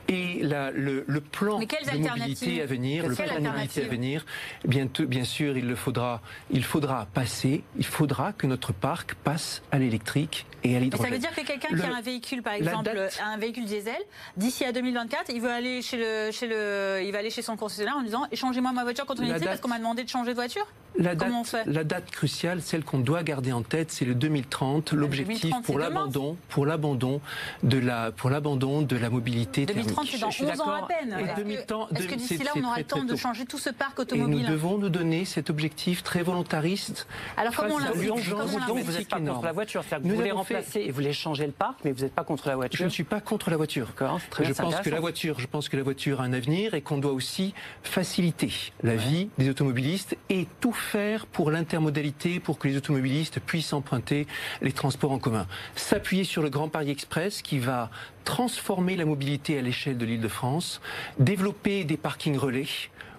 [0.08, 3.24] Et la, le, plan de mobilité à venir, le plan
[4.66, 9.62] bien, bien sûr, il le faudra, il faudra passer, il faudra que notre parc passe
[9.70, 11.10] à l'électrique et à l'hydrogène.
[11.10, 12.90] Ça veut dire que quelqu'un qui a un véhicule, par exemple,
[13.24, 14.00] un véhicule diesel,
[14.36, 17.56] d'ici à 2024, il veut aller chez le, chez le, il va aller chez son
[17.56, 20.36] concessionnaire en disant échangez-moi ma voiture contre une parce qu'on m'a demandé de changer de
[20.36, 20.66] voiture.
[20.94, 25.54] La date, la date cruciale, celle qu'on doit garder en tête, c'est le 2030, l'objectif
[25.64, 27.22] pour l'abandon, pour l'abandon
[27.62, 31.16] de la, pour l'abandon de la mobilité 2030, c'est dans 11 ans à peine.
[31.96, 34.42] Est-ce que d'ici là, on aura le temps de changer tout ce parc automobile Et
[34.42, 37.06] nous devons nous donner cet objectif très volontariste.
[37.38, 40.32] Alors comment on l'invite Vous n'êtes pas contre la voiture, vous voulez
[40.74, 42.78] et vous voulez changer le parc, mais vous n'êtes pas contre la voiture.
[42.78, 43.88] Je ne suis pas contre la voiture.
[43.88, 46.98] Je pense que la voiture, je pense que la voiture a un avenir et qu'on
[46.98, 52.76] doit aussi faciliter la vie des automobilistes et tout faire pour l'intermodalité, pour que les
[52.76, 54.26] automobilistes puissent emprunter
[54.61, 55.46] les transports en commun.
[55.76, 57.90] S'appuyer sur le Grand Paris Express qui va
[58.24, 60.80] transformer la mobilité à l'échelle de l'île de France,
[61.18, 62.66] développer des parkings relais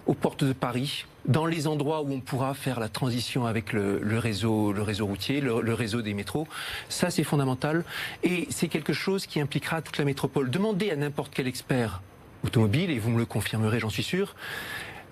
[0.06, 4.00] aux portes de Paris, dans les endroits où on pourra faire la transition avec le,
[4.18, 6.46] réseau, routier, le, réseau des métros.
[6.88, 7.84] Ça, c'est fondamental.
[8.22, 10.50] Et c'est quelque chose qui impliquera toute la métropole.
[10.50, 12.02] Demandez à n'importe quel expert
[12.44, 14.34] automobile, et vous me le confirmerez, j'en suis sûr,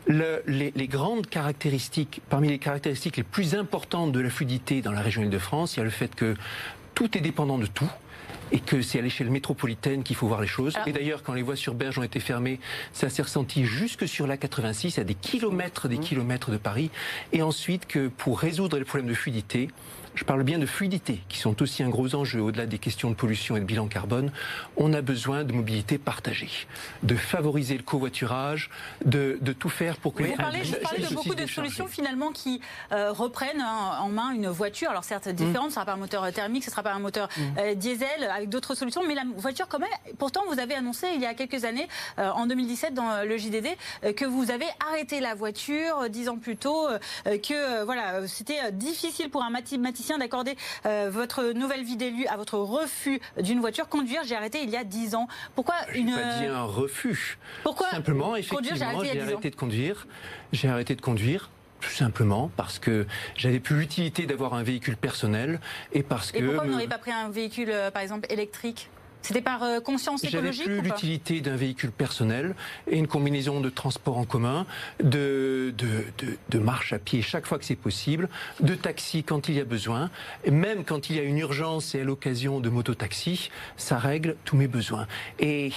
[0.06, 5.00] les, les, grandes caractéristiques, parmi les caractéristiques les plus importantes de la fluidité dans la
[5.00, 6.34] région Île-de-France, il y a le fait que
[6.94, 7.90] tout est dépendant de tout
[8.52, 10.74] et que c'est à l'échelle métropolitaine qu'il faut voir les choses.
[10.86, 12.60] Et d'ailleurs, quand les voies sur berge ont été fermées,
[12.92, 16.00] ça s'est ressenti jusque sur la 86, à des kilomètres, des mmh.
[16.00, 16.90] kilomètres de Paris.
[17.32, 19.68] Et ensuite, que pour résoudre les problèmes de fluidité,
[20.14, 23.14] je parle bien de fluidité, qui sont aussi un gros enjeu au-delà des questions de
[23.14, 24.30] pollution et de bilan carbone.
[24.76, 26.50] On a besoin de mobilité partagée,
[27.02, 28.70] de favoriser le covoiturage,
[29.04, 30.22] de, de tout faire pour que...
[30.22, 32.60] vous parlez, de beaucoup de solutions finalement qui
[32.92, 34.90] euh, reprennent en main une voiture.
[34.90, 36.98] Alors certes différente, ce ne sera pas un moteur thermique, ce ne sera pas un
[36.98, 37.40] moteur mm.
[37.58, 39.88] euh, diesel avec d'autres solutions, mais la voiture quand même,
[40.18, 41.88] pourtant vous avez annoncé il y a quelques années,
[42.18, 43.68] euh, en 2017 dans le JDD,
[44.14, 46.88] que vous avez arrêté la voiture dix ans plus tôt,
[47.24, 52.58] que voilà, c'était difficile pour un mathématicien d'accorder euh, votre nouvelle vie d'élu à votre
[52.58, 53.88] refus d'une voiture.
[53.88, 55.28] Conduire, j'ai arrêté il y a 10 ans.
[55.54, 56.14] Pourquoi une...
[56.14, 57.38] pas dit un refus.
[57.62, 60.06] Pourquoi Simplement, effectivement, j'ai arrêté, de conduire.
[60.52, 61.50] J'ai arrêté de conduire
[61.80, 65.60] tout simplement parce que j'avais plus l'utilité d'avoir un véhicule personnel
[65.92, 66.38] et parce que...
[66.38, 68.88] Et pourquoi vous n'auriez pas pris un véhicule, euh, par exemple, électrique?
[69.22, 72.54] C'était par euh, conscience écologique J'avais plus l'utilité d'un véhicule personnel
[72.88, 74.66] et une combinaison de transport en commun,
[75.02, 75.74] de,
[76.50, 78.28] de, marche à pied chaque fois que c'est possible,
[78.60, 80.10] de taxi quand il y a besoin,
[80.44, 84.36] et même quand il y a une urgence et à l'occasion de mototaxi, ça règle
[84.44, 85.06] tous mes besoins.
[85.38, 85.72] Et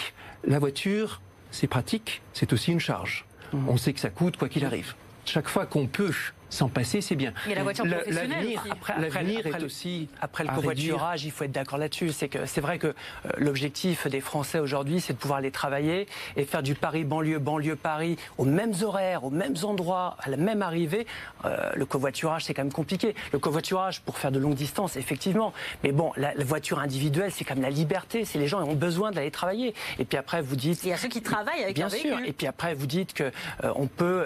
[0.46, 1.22] la voiture,
[1.52, 3.26] c'est pratique, c'est aussi une charge.
[3.54, 3.70] Mmh.
[3.70, 4.96] On sait que ça coûte quoi qu'il arrive.
[5.26, 6.12] Chaque fois qu'on peut
[6.50, 7.34] s'en passer, c'est bien.
[7.50, 11.78] Et la voiture professionnelle Après, l'avenir est aussi après le covoiturage, il faut être d'accord
[11.78, 12.12] là-dessus.
[12.12, 12.94] C'est que c'est vrai que euh,
[13.38, 17.76] l'objectif des Français aujourd'hui, c'est de pouvoir aller travailler et faire du Paris banlieue banlieue
[17.76, 21.06] Paris aux mêmes horaires, aux mêmes endroits, à la même arrivée.
[21.46, 23.16] Euh, le covoiturage, c'est quand même compliqué.
[23.34, 25.54] Le covoiturage pour faire de longues distances, effectivement.
[25.84, 28.24] Mais bon, la, voiture individuelle, c'est quand même la liberté.
[28.26, 29.74] C'est les gens qui ont besoin d'aller travailler.
[30.00, 30.84] Et puis après, vous dites.
[30.84, 32.20] Il y a ceux qui travaillent avec bien sûr.
[32.26, 33.24] Et puis après, vous dites que
[33.64, 34.26] euh, on peut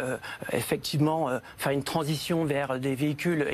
[0.51, 2.09] effectivement faire une transition
[2.45, 3.45] vers des véhicules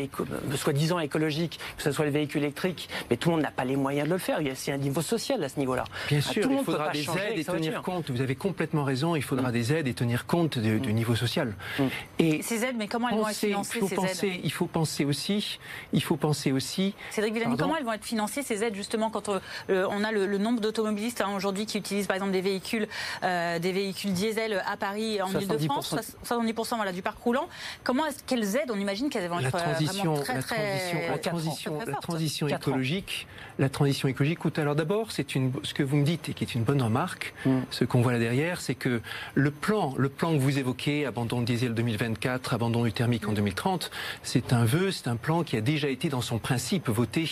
[0.56, 3.76] soi-disant écologiques, que ce soit les véhicules électriques, mais tout le monde n'a pas les
[3.76, 4.42] moyens de le faire.
[4.42, 5.84] Il y a un niveau social à ce niveau-là.
[6.08, 8.12] Bien ah, sûr, il faudra des aides et tenir compte.
[8.12, 9.16] Vous avez complètement raison.
[9.16, 9.54] Il faudra mm.
[9.54, 10.92] des aides et tenir compte du mm.
[10.92, 11.54] niveau social.
[11.80, 11.84] Mm.
[12.20, 15.06] Et ces aides, mais comment elles vont être financées il faut penser, Il faut penser
[15.06, 15.60] aussi.
[15.94, 16.94] Il faut penser aussi.
[17.12, 20.38] Cédric Villani, comment elles vont être financées ces aides justement quand euh, on a le,
[20.38, 22.88] nombre d'automobilistes hein, aujourd'hui qui utilisent par exemple des véhicules,
[23.24, 25.96] euh, des véhicules diesel à Paris en Ile-de-France,
[26.26, 27.48] 70% voilà, du parc roulant.
[27.84, 31.80] Comment est-ce qu'elles on imagine qu'elles vont être euh, transition, très, la transition, la transition,
[31.86, 33.28] la transition écologique,
[33.60, 34.60] la transition écologique coûte.
[34.60, 37.34] Alors d'abord, c'est une, ce que vous me dites et qui est une bonne remarque,
[37.46, 37.60] mm.
[37.72, 39.02] ce qu'on voit là derrière, c'est que
[39.34, 43.34] le plan, le plan que vous évoquez, abandon de diesel 2024, abandon du thermique en
[43.34, 43.92] 2030,
[44.24, 47.30] c'est un vœu, c'est un plan qui a déjà été dans son principe voté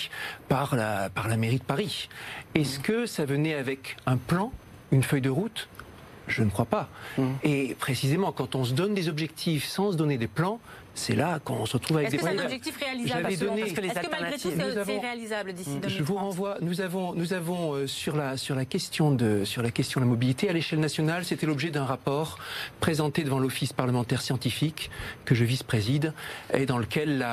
[0.47, 2.09] par la, par la mairie de Paris.
[2.55, 2.81] Est-ce mm.
[2.83, 4.51] que ça venait avec un plan,
[4.91, 5.67] une feuille de route?
[6.27, 6.89] Je ne crois pas.
[7.17, 7.23] Mm.
[7.43, 10.59] Et précisément, quand on se donne des objectifs sans se donner des plans,
[10.95, 12.39] c'est là qu'on se retrouve avec des problèmes.
[12.39, 14.49] Est-ce que c'est un objectif réalisable Est-ce que malgré tout
[14.85, 16.57] c'est réalisable d'ici 2030 Je vous renvoie.
[16.61, 20.05] Nous avons, nous avons euh, sur la sur la question de sur la question de
[20.05, 22.37] la mobilité à l'échelle nationale, c'était l'objet d'un rapport
[22.79, 24.89] présenté devant l'office parlementaire scientifique
[25.25, 26.13] que je vice-préside
[26.53, 27.25] et dans lequel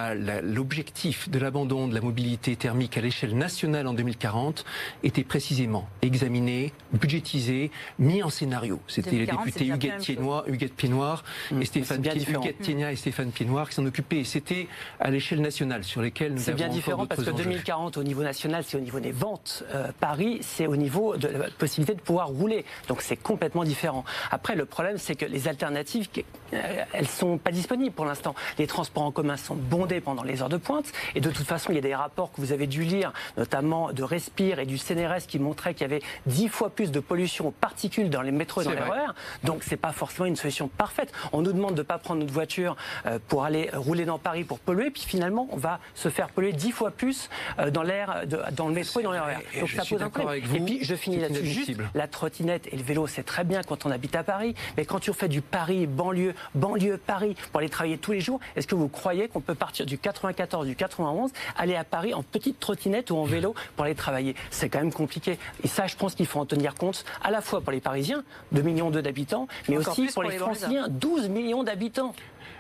[0.42, 4.64] l'objectif de l'abandon de la mobilité thermique à l'échelle nationale en 2040
[5.02, 8.80] était précisément examiné, budgétisé, mis en scénario.
[8.86, 11.24] C'était les députés Huguette Piednoir, Huguette Piednoir
[11.61, 14.22] et Stéphane Huguette et Stéphane Piednoir qui s'en occupaient.
[14.22, 14.68] C'était
[15.01, 18.62] à l'échelle nationale sur lesquelles nous C'est bien différent parce que 2040 au niveau national,
[18.64, 19.64] c'est au niveau des ventes.
[19.74, 22.64] Euh, Paris, c'est au niveau de la possibilité de pouvoir rouler.
[22.86, 24.05] Donc c'est complètement différent.
[24.30, 26.09] Après, le problème, c'est que les alternatives,
[26.55, 28.36] euh, elles sont pas disponibles pour l'instant.
[28.57, 30.86] Les transports en commun sont bondés pendant les heures de pointe.
[31.16, 33.92] Et de toute façon, il y a des rapports que vous avez dû lire, notamment
[33.92, 37.48] de Respire et du CNRS, qui montraient qu'il y avait dix fois plus de pollution
[37.48, 39.12] aux particules dans les métros et dans les RER.
[39.42, 41.12] Donc c'est pas forcément une solution parfaite.
[41.32, 42.76] On nous demande de ne pas prendre notre voiture
[43.07, 46.53] euh, pour aller rouler dans Paris pour polluer, puis finalement, on va se faire polluer
[46.53, 49.41] dix fois plus euh, dans l'air, dans le métro et dans l'air.
[49.59, 50.43] Donc ça pose un problème.
[50.55, 51.47] et puis, je finis là-dessus.
[51.47, 54.84] Juste, la trottinette et le vélo, c'est très bien quand on habite à Paris, mais
[54.84, 58.66] quand tu fais du Paris, banlieue, banlieue Paris, pour aller travailler tous les jours, est-ce
[58.66, 62.61] que vous croyez qu'on peut partir du 94, du 91, aller à Paris en petite
[62.61, 64.36] trottinette ou en vélo pour aller travailler?
[64.51, 65.38] C'est quand même compliqué.
[65.64, 68.22] Et ça, je pense qu'il faut en tenir compte, à la fois pour les Parisiens,
[68.53, 72.14] 2 millions d'habitants, mais aussi pour, les, les Franciliens, 12 millions d'habitants.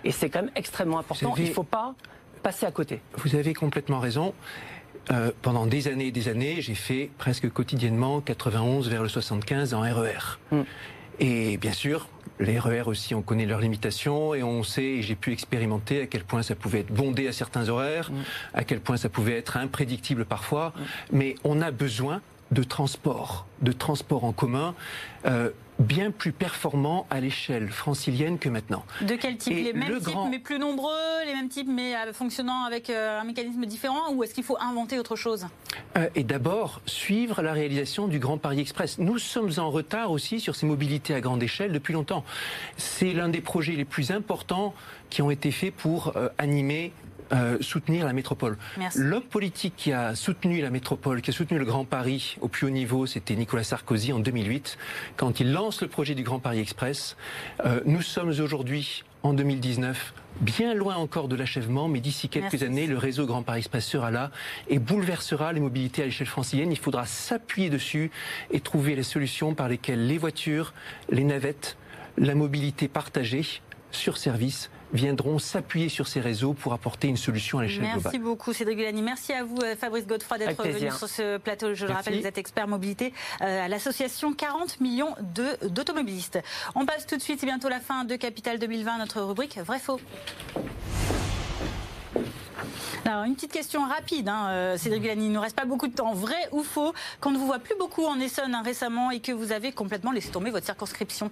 [0.04, 1.34] Et c'est quand même extrêmement important.
[1.36, 1.94] Il ne faut pas
[2.42, 3.00] passer à côté.
[3.18, 4.34] Vous avez complètement raison.
[5.10, 9.74] Euh, pendant des années et des années, j'ai fait presque quotidiennement 91 vers le 75
[9.74, 10.38] en RER.
[10.52, 10.64] E mm.
[11.20, 12.08] Et bien sûr,
[12.40, 16.06] Les RER aussi, on connaît leurs limitations et on sait, et j'ai pu expérimenter à
[16.06, 18.16] quel point ça pouvait être bondé à certains horaires, mm.
[18.54, 20.72] à quel point ça pouvait être imprédictible parfois.
[20.74, 20.82] Mm.
[21.12, 24.74] Mais on a besoin de transport, de transport en commun.
[25.26, 25.50] Euh,
[25.80, 28.84] bien plus performant à l'échelle francilienne que maintenant.
[29.00, 32.64] De quel type Les mêmes types mais plus nombreux, les mêmes types mais euh, fonctionnant
[32.64, 35.46] avec euh, un mécanisme différent ou est-ce qu'il faut inventer autre chose?
[36.14, 38.98] Et d'abord, suivre la réalisation du Grand Paris Express.
[38.98, 42.24] Nous sommes en retard aussi sur ces mobilités à grande échelle depuis longtemps.
[42.76, 44.72] C'est l'un des projets les plus importants
[45.08, 46.92] qui ont été faits pour animer
[47.32, 48.56] euh, soutenir la métropole.
[48.96, 52.66] L'homme politique qui a soutenu la métropole, qui a soutenu le Grand Paris au plus
[52.66, 54.78] haut niveau, c'était Nicolas Sarkozy en 2008,
[55.16, 57.16] quand il lance le projet du Grand Paris Express.
[57.64, 62.86] Euh, nous sommes aujourd'hui en 2019 bien loin encore de l'achèvement, mais d'ici quelques années,
[62.86, 64.30] le réseau Grand Paris Express sera là
[64.68, 66.72] et bouleversera les mobilités à l'échelle francilienne.
[66.72, 68.10] Il faudra s'appuyer dessus
[68.50, 70.72] et trouver les solutions par lesquelles les voitures,
[71.10, 71.76] les navettes,
[72.16, 73.44] la mobilité partagée
[73.92, 78.00] sur service viendront s'appuyer sur ces réseaux pour apporter une solution à l'échelle globale.
[78.04, 79.02] Merci beaucoup Cédric Villani.
[79.02, 81.74] Merci à vous euh, Fabrice Godefroy d'être venu sur ce plateau.
[81.74, 85.14] Je le rappelle, vous êtes expert mobilité euh, à l'association 40 millions
[85.62, 86.40] d'automobilistes.
[86.74, 90.00] On passe tout de suite, c'est bientôt la fin de Capital 2020, notre rubrique Vrai-Faux.
[93.04, 95.26] Alors, une petite question rapide, hein, euh, Cédric Villani.
[95.26, 96.12] Il ne nous reste pas beaucoup de temps.
[96.12, 99.32] Vrai ou faux qu'on ne vous voit plus beaucoup en Essonne hein, récemment et que
[99.32, 101.30] vous avez complètement laissé tomber votre circonscription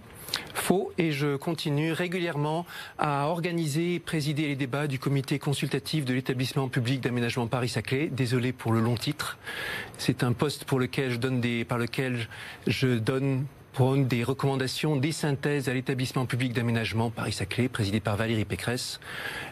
[0.54, 2.66] Faux, et je continue régulièrement
[2.98, 8.08] à organiser et présider les débats du comité consultatif de l'établissement public d'aménagement Paris-Saclay.
[8.08, 9.38] Désolé pour le long titre.
[9.96, 12.28] C'est un poste pour lequel je donne des, par lequel
[12.66, 13.44] je donne
[13.96, 18.98] des recommandations, des synthèses à l'établissement public d'aménagement Paris-Saclay, présidé par Valérie Pécresse.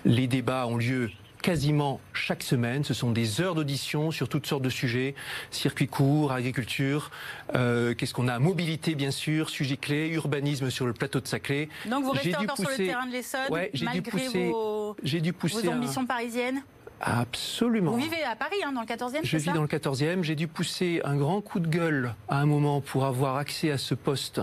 [0.04, 1.10] Les débats ont lieu
[1.42, 2.84] quasiment chaque semaine.
[2.84, 5.14] Ce sont des heures d'audition sur toutes sortes de sujets,
[5.50, 7.10] circuits courts, agriculture,
[7.54, 11.68] euh, qu'est-ce qu'on a, mobilité bien sûr, sujet clé, urbanisme sur le plateau de Saclay.
[11.88, 15.72] Donc vous restez encore sur le terrain de l'Essonne, ouais, malgré vos, dû pousser vos
[15.72, 16.62] ambitions parisiennes
[17.00, 17.92] Absolument.
[17.92, 20.22] Vous vivez à Paris, hein, dans le 14e Je vis dans le 14e.
[20.22, 23.78] J'ai dû pousser un grand coup de gueule à un moment pour avoir accès à
[23.78, 24.40] ce poste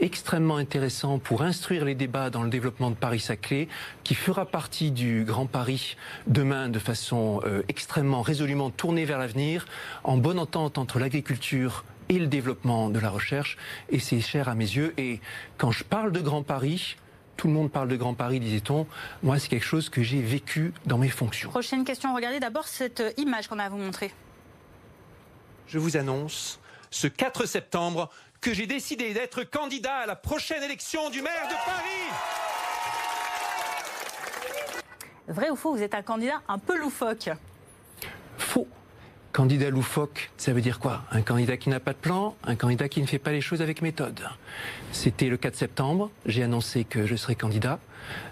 [0.00, 3.68] extrêmement intéressant pour instruire les débats dans le développement de Paris-Saclay,
[4.02, 5.96] qui fera partie du Grand Paris
[6.26, 9.66] demain de façon euh, extrêmement résolument tournée vers l'avenir,
[10.02, 13.58] en bonne entente entre l'agriculture et le développement de la recherche.
[13.90, 14.94] Et c'est cher à mes yeux.
[14.96, 15.20] Et
[15.58, 16.96] quand je parle de Grand Paris,
[17.40, 18.86] tout le monde parle de Grand Paris, disait-on.
[19.22, 21.48] Moi, c'est quelque chose que j'ai vécu dans mes fonctions.
[21.48, 22.14] Prochaine question.
[22.14, 24.12] Regardez d'abord cette euh, image qu'on a à vous montrer.
[25.66, 26.60] Je vous annonce
[26.90, 28.10] ce 4 septembre
[28.42, 32.10] que j'ai décidé d'être candidat à la prochaine élection du maire de Paris.
[35.28, 37.30] Vrai ou faux, vous êtes un candidat un peu loufoque.
[39.32, 41.04] Candidat loufoque, ça veut dire quoi?
[41.12, 43.62] Un candidat qui n'a pas de plan, un candidat qui ne fait pas les choses
[43.62, 44.20] avec méthode.
[44.90, 47.78] C'était le 4 septembre, j'ai annoncé que je serais candidat.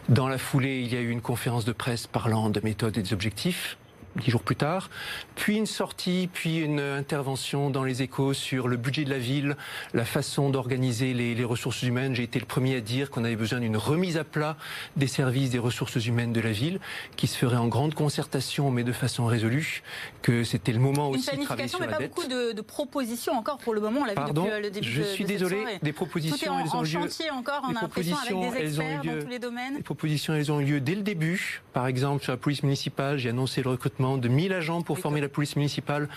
[0.09, 3.03] Dans la foulée, il y a eu une conférence de presse parlant de méthode et
[3.03, 3.78] des objectifs
[4.16, 4.90] dix jours plus tard,
[5.34, 9.56] puis une sortie, puis une intervention dans les échos sur le budget de la ville,
[9.94, 12.14] la façon d'organiser les, ressources humaines.
[12.14, 14.56] J'ai été le premier à dire qu'on avait besoin d'une remise à plat
[14.96, 16.80] des services des ressources humaines de la ville,
[17.16, 19.82] qui se ferait en grande concertation, mais de façon résolue,
[20.20, 23.72] que c'était le moment aussi de travailler sur mais pas beaucoup de, propositions encore pour
[23.72, 24.00] le moment.
[24.00, 26.84] On l'a vu depuis euh, le début je suis désolé, des propositions, Tout est en,
[26.84, 29.76] chantier encore, on a l'impression avec des experts dans tous les domaines.
[29.76, 31.62] Les propositions, elles ont eu lieu dès le début.
[31.72, 35.20] Par exemple, sur la police municipale, j'ai annoncé le recrutement de 1000 agents pour former
[35.20, 36.09] la police municipale.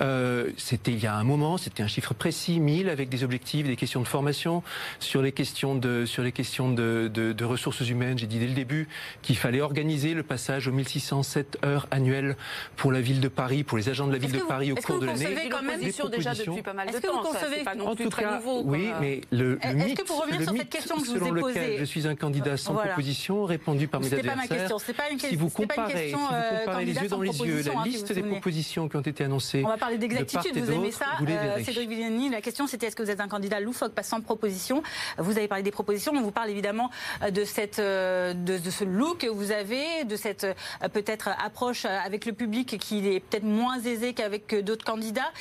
[0.00, 3.66] Euh, c'était il y a un moment, c'était un chiffre précis, 1000 avec des objectifs,
[3.66, 4.62] des questions de formation
[4.98, 8.18] sur les questions de sur les questions de, de, ressources humaines.
[8.18, 8.88] J'ai dit dès le début
[9.22, 12.36] qu'il fallait organiser le passage aux 1607 heures annuelles
[12.76, 14.98] pour la ville de Paris, pour les agents de la ville de Paris au cours
[15.00, 15.24] de l'année.
[15.24, 17.94] Est-ce que vous concevez déjà depuis pas mal de temps que vous concevez pas non
[17.94, 21.06] plus très nouveau Oui, mais le, le mythe, que pour revenir sur cette question que
[21.06, 24.34] je vous ai posée, je suis un candidat sans proposition répondu par mes adversaires.
[24.34, 24.78] Pas ma question.
[24.96, 25.30] Pas une question.
[25.30, 26.26] Si vous comparez, si vous
[26.58, 29.62] comparez les yeux dans les la hein, liste des propositions qui ont été annoncées.
[29.64, 31.06] On va parler d'exactitude, vous aimez ça.
[31.28, 34.24] Euh, Cédric Villani, la question c'était est-ce que vous êtes un candidat loufoque passant de
[34.24, 34.82] propositions
[35.18, 36.90] Vous avez parlé des propositions, on vous parle évidemment
[37.22, 40.46] euh, de, cette, euh, de, ce look que vous avez, de cette
[40.92, 45.32] peut-être approche avec le public qui est peut-être moins aisée qu'avec d'autres candidats.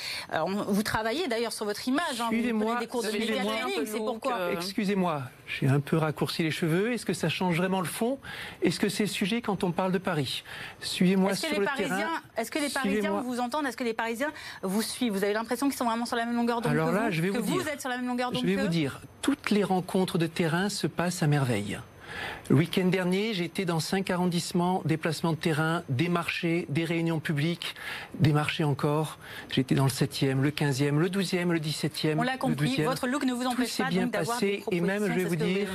[0.67, 3.43] vous travaillez d'ailleurs sur votre image, hein, vous prenez des cours de média
[3.85, 4.51] c'est pourquoi.
[4.51, 6.93] Excusez-moi, j'ai un peu raccourci les cheveux.
[6.93, 8.19] Est-ce que ça change vraiment le fond?
[8.61, 10.43] Est-ce que c'est le sujet quand on parle de Paris?
[10.81, 11.65] Suivez-moi sur le
[12.37, 13.65] Est-ce que les Parisiens vous entendent?
[13.65, 14.31] Est-ce que les Parisiens
[14.63, 15.13] vous suivent?
[15.13, 17.21] Vous avez l'impression qu'ils sont vraiment sur la même longueur d'onde Alors là, vous, je
[17.21, 19.49] vais que vous, vous êtes sur la même longueur d'onde Je vais vous dire, toutes
[19.51, 21.79] les rencontres de terrain se passent à merveille.
[22.49, 27.75] Le week-end dernier, été dans cinq arrondissements, déplacements de terrain, des marchés, des réunions publiques,
[28.19, 29.17] des marchés encore.
[29.55, 32.15] Été dans le 7e, le 15e, le 12e, le 17e.
[32.17, 35.25] On l'a compris, votre look ne vous empêche pas bien passé et même, je vais
[35.25, 35.67] vous dire,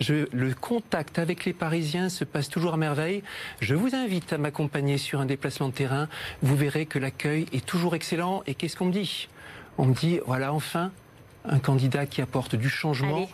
[0.00, 3.22] Je, le contact avec les Parisiens se passe toujours à merveille.
[3.60, 6.08] Je vous invite à m'accompagner sur un déplacement de terrain.
[6.42, 8.42] Vous verrez que l'accueil est toujours excellent.
[8.46, 9.28] Et qu'est-ce qu'on me dit?
[9.78, 10.90] On me dit, voilà, enfin,
[11.44, 13.28] un candidat qui apporte du changement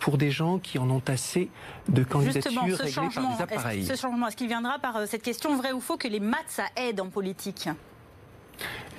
[0.00, 1.50] pour des gens qui en ont assez
[1.88, 3.84] de candidatures réglées par des appareils.
[3.84, 6.40] ce changement, est-ce qu'il viendra par euh, cette question vrai ou faux que les maths,
[6.48, 7.68] ça aide en politique?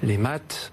[0.04, 0.72] Les maths,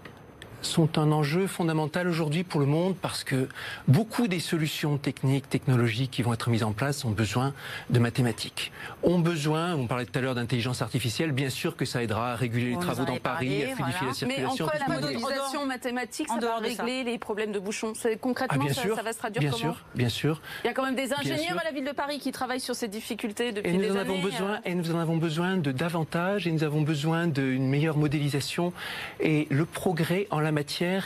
[0.69, 3.49] sont un enjeu fondamental aujourd'hui pour le monde parce que
[3.89, 7.55] beaucoup des solutions techniques, technologiques qui vont être mises en place ont besoin
[7.91, 8.71] de mathématiques.
[9.03, 12.37] Ont besoin, on parlait tout à l'heure d'intelligence artificielle, bien sûr que ça aidera à
[12.37, 14.67] réguler les travaux dans Paris, à fluidifier la circulation.
[14.67, 17.93] Mais entre la modélisation mathématique, ça va régler les problèmes de bouchons.
[18.21, 19.75] Concrètement, ah, ça, va se traduire bien comment?
[19.75, 20.41] sûr, bien sûr.
[20.65, 22.75] Il y a quand même des ingénieurs à la ville de Paris qui travaillent sur
[22.75, 24.59] ces difficultés depuis et nous en Avons besoin, euh.
[24.65, 28.73] Et nous en avons besoin de davantage, et nous avons besoin d'une meilleure modélisation.
[29.21, 30.58] Et le progrès en la matière,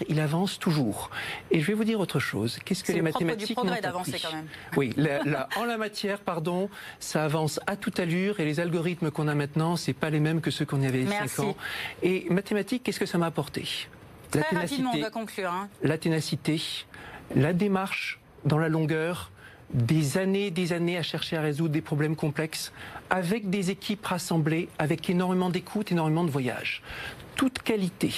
[0.09, 1.11] il avance toujours.
[1.51, 2.59] Et je vais vous dire autre chose.
[2.65, 4.47] Qu'est-ce que les mathématiques du progrès d'avancer quand même.
[4.77, 4.95] Oui,
[5.57, 6.69] en la matière, pardon,
[7.01, 10.41] ça avance à toute allure et les algorithmes qu'on a maintenant, c'est pas les mêmes
[10.41, 11.57] que ceux qu'on avait il y a 5 ans.
[12.03, 13.67] Et mathématiques, qu'est-ce que ça m'a apporté?
[14.31, 15.51] Très la rapidement, on va conclure.
[15.51, 15.69] Hein.
[15.83, 16.61] La ténacité,
[17.35, 19.31] la démarche dans la longueur,
[19.73, 22.73] des années, des années à chercher à résoudre des problèmes complexes,
[23.11, 26.83] avec des équipes rassemblées, avec énormément d'écoute, énormément de voyages.
[27.37, 28.13] Toute qualité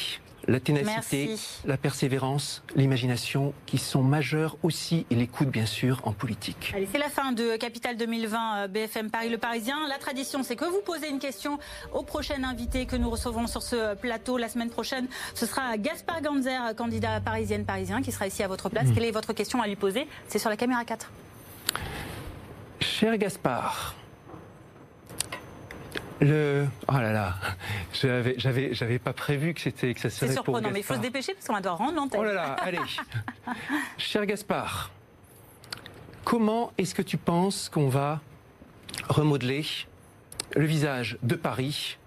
[0.49, 6.73] la ténacité, la persévérance, l'imagination, qui sont majeurs aussi, et l'écoute bien sûr en politique.
[6.75, 9.77] Allez, c'est la fin de Capital 2020 euh, BFM Paris Le Parisien.
[9.89, 11.59] La tradition, c'est que vous posez une question
[11.93, 15.07] au prochain invité que nous recevrons sur ce plateau la semaine prochaine.
[15.35, 18.89] Ce sera Gaspard Ganzer, candidat parisienne parisien, qui sera ici à votre place.
[18.89, 18.95] Hmm.
[18.95, 20.07] Quelle est votre question à lui poser?
[20.29, 21.11] C'est sur la caméra 4.
[22.81, 23.95] Cher Gaspard,
[26.25, 27.35] le oh là là,
[27.93, 30.95] j'avais j'avais j'avais pas prévu que c'était que ça serait C'est surprenant, mais il faut
[30.95, 32.21] se dépêcher parce qu'on doit rendre l'antenne.
[32.21, 32.79] Oh là là, allez.
[33.99, 34.91] Cher Gaspard,
[36.25, 38.21] comment est-ce que tu penses qu'on va
[39.09, 39.67] remodeler
[40.57, 41.99] le visage de Paris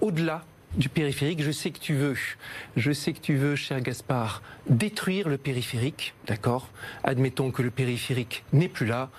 [0.00, 0.44] au-delà
[0.74, 1.42] du périphérique?
[1.42, 2.16] Je sais que tu veux,
[2.76, 6.70] je sais que tu veux, cher Gaspard, détruire le périphérique, d'accord?
[7.04, 9.10] Admettons que le périphérique n'est plus là.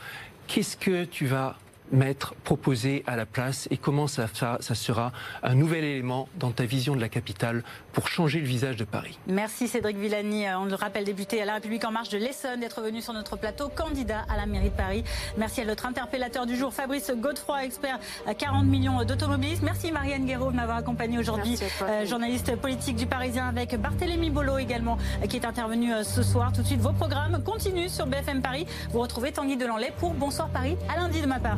[0.47, 1.57] Qu'est-ce que tu vas
[1.91, 5.11] mettre, proposer à la place et comment ça, ça, ça, sera
[5.43, 7.63] un nouvel élément dans ta vision de la capitale
[7.93, 9.17] pour changer le visage de Paris.
[9.27, 12.59] Merci Cédric Villani, euh, on le rappelle député à La République En Marche de l'Essonne
[12.59, 15.03] d'être venu sur notre plateau, candidat à la mairie de Paris.
[15.37, 19.63] Merci à notre interpellateur du jour, Fabrice Godefroy, expert à 40 millions d'automobilistes.
[19.63, 24.57] Merci Marianne Guéraud de m'avoir accompagné aujourd'hui, euh, journaliste politique du Parisien avec Barthélémy Bolo
[24.57, 26.51] également euh, qui est intervenu ce soir.
[26.53, 28.65] Tout de suite, vos programmes continuent sur BFM Paris.
[28.91, 31.57] Vous retrouvez Tanguy Delanlay pour Bonsoir Paris à lundi de ma part.